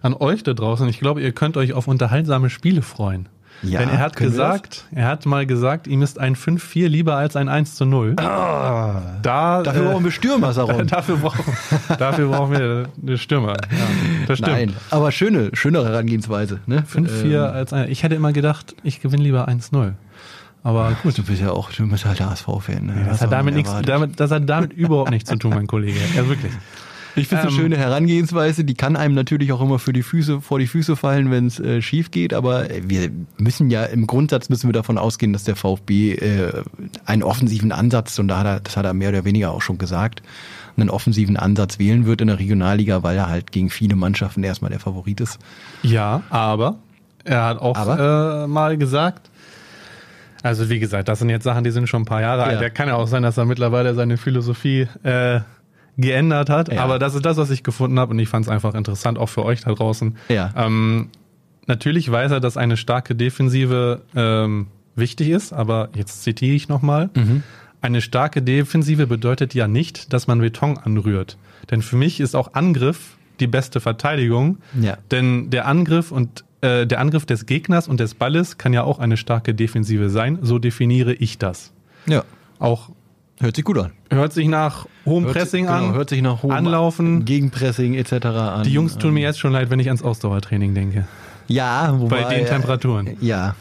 [0.02, 0.88] an euch da draußen.
[0.88, 3.28] Ich glaube, ihr könnt euch auf unterhaltsame Spiele freuen.
[3.64, 7.36] Ja, Denn er hat gesagt, er hat mal gesagt, ihm ist ein 5-4 lieber als
[7.36, 8.16] ein 1 zu 0.
[8.20, 10.86] Ah, Da, dafür äh, brauchen wir Stürmer, Saron.
[10.88, 11.44] dafür, brauchen,
[11.98, 13.54] dafür brauchen wir eine Stürmer.
[13.54, 13.88] Ja,
[14.28, 14.52] das stimmt.
[14.52, 16.60] Nein, aber schöne, schöne Herangehensweise.
[16.68, 16.84] Ne?
[16.92, 19.94] 5-4 Ähm, als ein, ich hätte immer gedacht, ich gewinne lieber 1-0.
[20.64, 21.18] Aber gut.
[21.18, 22.86] Du bist ja auch, du bist halt HSV-Fan.
[22.86, 22.94] Ne?
[23.06, 26.00] Das Was hat damit nichts, damit, das hat damit überhaupt nichts zu tun, mein Kollege.
[26.16, 26.52] Ja, wirklich.
[27.18, 30.04] Ich finde es eine Ähm, schöne Herangehensweise, die kann einem natürlich auch immer für die
[30.04, 34.08] Füße, vor die Füße fallen, wenn es äh, schief geht, aber wir müssen ja, im
[34.08, 36.64] Grundsatz müssen wir davon ausgehen, dass der VfB äh,
[37.06, 39.78] einen offensiven Ansatz, und da hat er, das hat er mehr oder weniger auch schon
[39.78, 40.22] gesagt,
[40.78, 44.70] einen offensiven Ansatz wählen wird in der Regionalliga, weil er halt gegen viele Mannschaften erstmal
[44.70, 45.40] der Favorit ist.
[45.82, 46.78] Ja, aber
[47.24, 47.76] er hat auch?
[47.76, 49.30] Äh, mal gesagt,
[50.44, 52.58] also wie gesagt, das sind jetzt Sachen, die sind schon ein paar Jahre alt.
[52.58, 52.62] Ja.
[52.62, 55.40] Ja kann ja auch sein, dass er mittlerweile seine Philosophie äh,
[55.98, 56.72] geändert hat.
[56.72, 56.84] Ja.
[56.84, 59.30] Aber das ist das, was ich gefunden habe und ich fand es einfach interessant, auch
[59.30, 60.18] für euch da draußen.
[60.30, 60.52] Ja.
[60.56, 61.10] Ähm,
[61.66, 67.10] natürlich weiß er, dass eine starke Defensive ähm, wichtig ist, aber jetzt zitiere ich nochmal.
[67.16, 67.44] Mhm.
[67.82, 71.38] Eine starke Defensive bedeutet ja nicht, dass man Beton anrührt.
[71.70, 74.58] Denn für mich ist auch Angriff die beste Verteidigung.
[74.80, 74.98] Ja.
[75.12, 79.00] Denn der Angriff und äh, der Angriff des Gegners und des Balles kann ja auch
[79.00, 80.40] eine starke Defensive sein.
[80.42, 81.72] So definiere ich das.
[82.08, 82.24] Ja.
[82.60, 82.90] Auch
[83.40, 83.92] Hört sich gut an.
[84.10, 85.96] hört sich nach hohem Hört Pressing sich, genau, an.
[85.96, 87.26] Hört sich nach hohem Anlaufen.
[87.26, 88.26] Gegenpressing etc.
[88.26, 88.64] an.
[88.64, 91.08] Die Jungs tun mir jetzt schon leid, wenn ich ans Ausdauertraining denke.
[91.48, 93.16] Ja, wobei, Bei den Temperaturen.
[93.22, 93.56] Ja,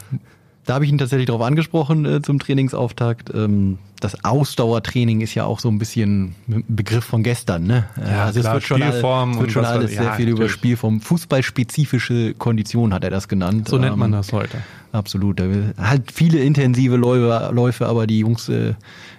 [0.67, 3.31] da habe ich ihn tatsächlich darauf angesprochen äh, zum Trainingsauftakt.
[3.33, 7.63] Ähm, das Ausdauertraining ist ja auch so ein bisschen ein Begriff von gestern.
[7.63, 7.85] Ne?
[7.97, 10.39] Ja, also klar, es wird schon, Spielform es wird schon alles sehr ja, viel über
[10.39, 10.51] natürlich.
[10.51, 10.99] Spielform.
[10.99, 13.69] Fußballspezifische Kondition hat er das genannt.
[13.69, 14.57] So nennt man Ähm, das heute.
[14.91, 15.41] Absolut.
[15.77, 18.73] Halt viele intensive Läufe, Läufe aber die Jungs äh,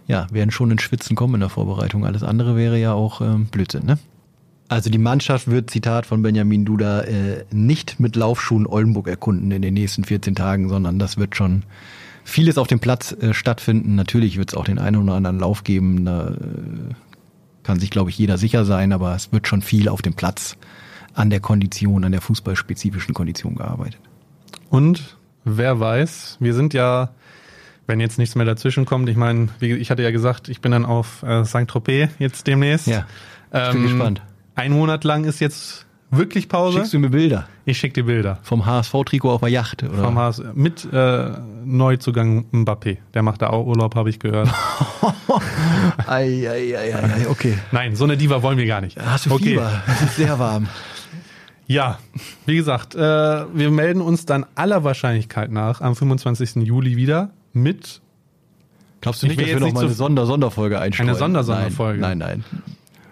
[0.08, 2.04] ja, werden schon in Schwitzen kommen in der Vorbereitung.
[2.04, 3.98] Alles andere wäre ja auch ähm, Blödsinn, ne?
[4.70, 9.62] Also die Mannschaft wird, Zitat von Benjamin Duda, äh, nicht mit Laufschuhen Oldenburg erkunden in
[9.62, 11.62] den nächsten 14 Tagen, sondern das wird schon
[12.24, 13.94] vieles auf dem Platz äh, stattfinden.
[13.94, 16.04] Natürlich wird es auch den einen oder anderen Lauf geben.
[16.04, 16.94] Da äh,
[17.62, 20.56] kann sich, glaube ich, jeder sicher sein, aber es wird schon viel auf dem Platz
[21.14, 24.00] an der Kondition, an der fußballspezifischen Kondition gearbeitet.
[24.68, 27.10] Und wer weiß, wir sind ja,
[27.88, 30.84] wenn jetzt nichts mehr dazwischen kommt, ich meine, ich hatte ja gesagt, ich bin dann
[30.84, 32.86] auf äh, Saint-Tropez jetzt demnächst.
[32.86, 33.06] Ja,
[33.52, 34.22] ich bin gespannt.
[34.54, 36.78] Ein Monat lang ist jetzt wirklich Pause.
[36.78, 37.48] Schickst du mir Bilder?
[37.64, 38.38] ich schicke dir Bilder.
[38.42, 40.04] Vom HSV-Trikot auf der Yacht, oder?
[40.04, 41.30] Vom HS mit äh,
[41.64, 42.98] Neuzugang Mbappé.
[43.14, 44.48] Der macht da auch Urlaub, habe ich gehört.
[46.06, 47.58] Ei, ei, ei, ei, okay.
[47.70, 48.98] Nein, so eine Diva wollen wir gar nicht.
[49.00, 49.50] Hast du okay.
[49.50, 49.82] Fieber?
[49.86, 50.66] Es ist sehr warm.
[51.66, 51.98] Ja,
[52.46, 56.56] wie gesagt, äh, wir melden uns dann aller Wahrscheinlichkeit nach am 25.
[56.56, 58.00] Juli wieder mit
[59.00, 61.08] Glaubst du Ich nicht, dass wir jetzt noch nicht mal eine so- Sonder Sonderfolge einstreuen?
[61.10, 62.00] Eine Sondersonderfolge.
[62.00, 62.62] Nein, nein, nein.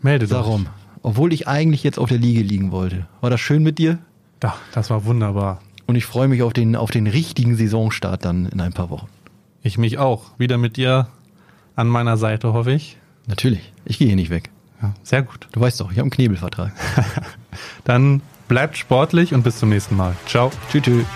[0.00, 0.36] Melde dich.
[0.36, 0.68] Darum.
[1.02, 3.08] Obwohl ich eigentlich jetzt auf der Liege liegen wollte.
[3.20, 3.98] War das schön mit dir?
[4.44, 5.58] Ja, das war wunderbar.
[5.88, 9.08] Und ich freue mich auf den, auf den richtigen Saisonstart dann in ein paar Wochen.
[9.62, 10.38] Ich mich auch.
[10.38, 11.08] Wieder mit dir
[11.74, 12.96] an meiner Seite, hoffe ich.
[13.26, 13.72] Natürlich.
[13.84, 14.50] Ich gehe hier nicht weg.
[14.82, 15.48] Ja, sehr gut.
[15.52, 16.72] Du weißt doch, ich habe einen Knebelvertrag.
[17.84, 20.14] Dann bleibt sportlich und bis zum nächsten Mal.
[20.26, 20.50] Ciao.
[20.70, 21.06] tschüss, tschüss.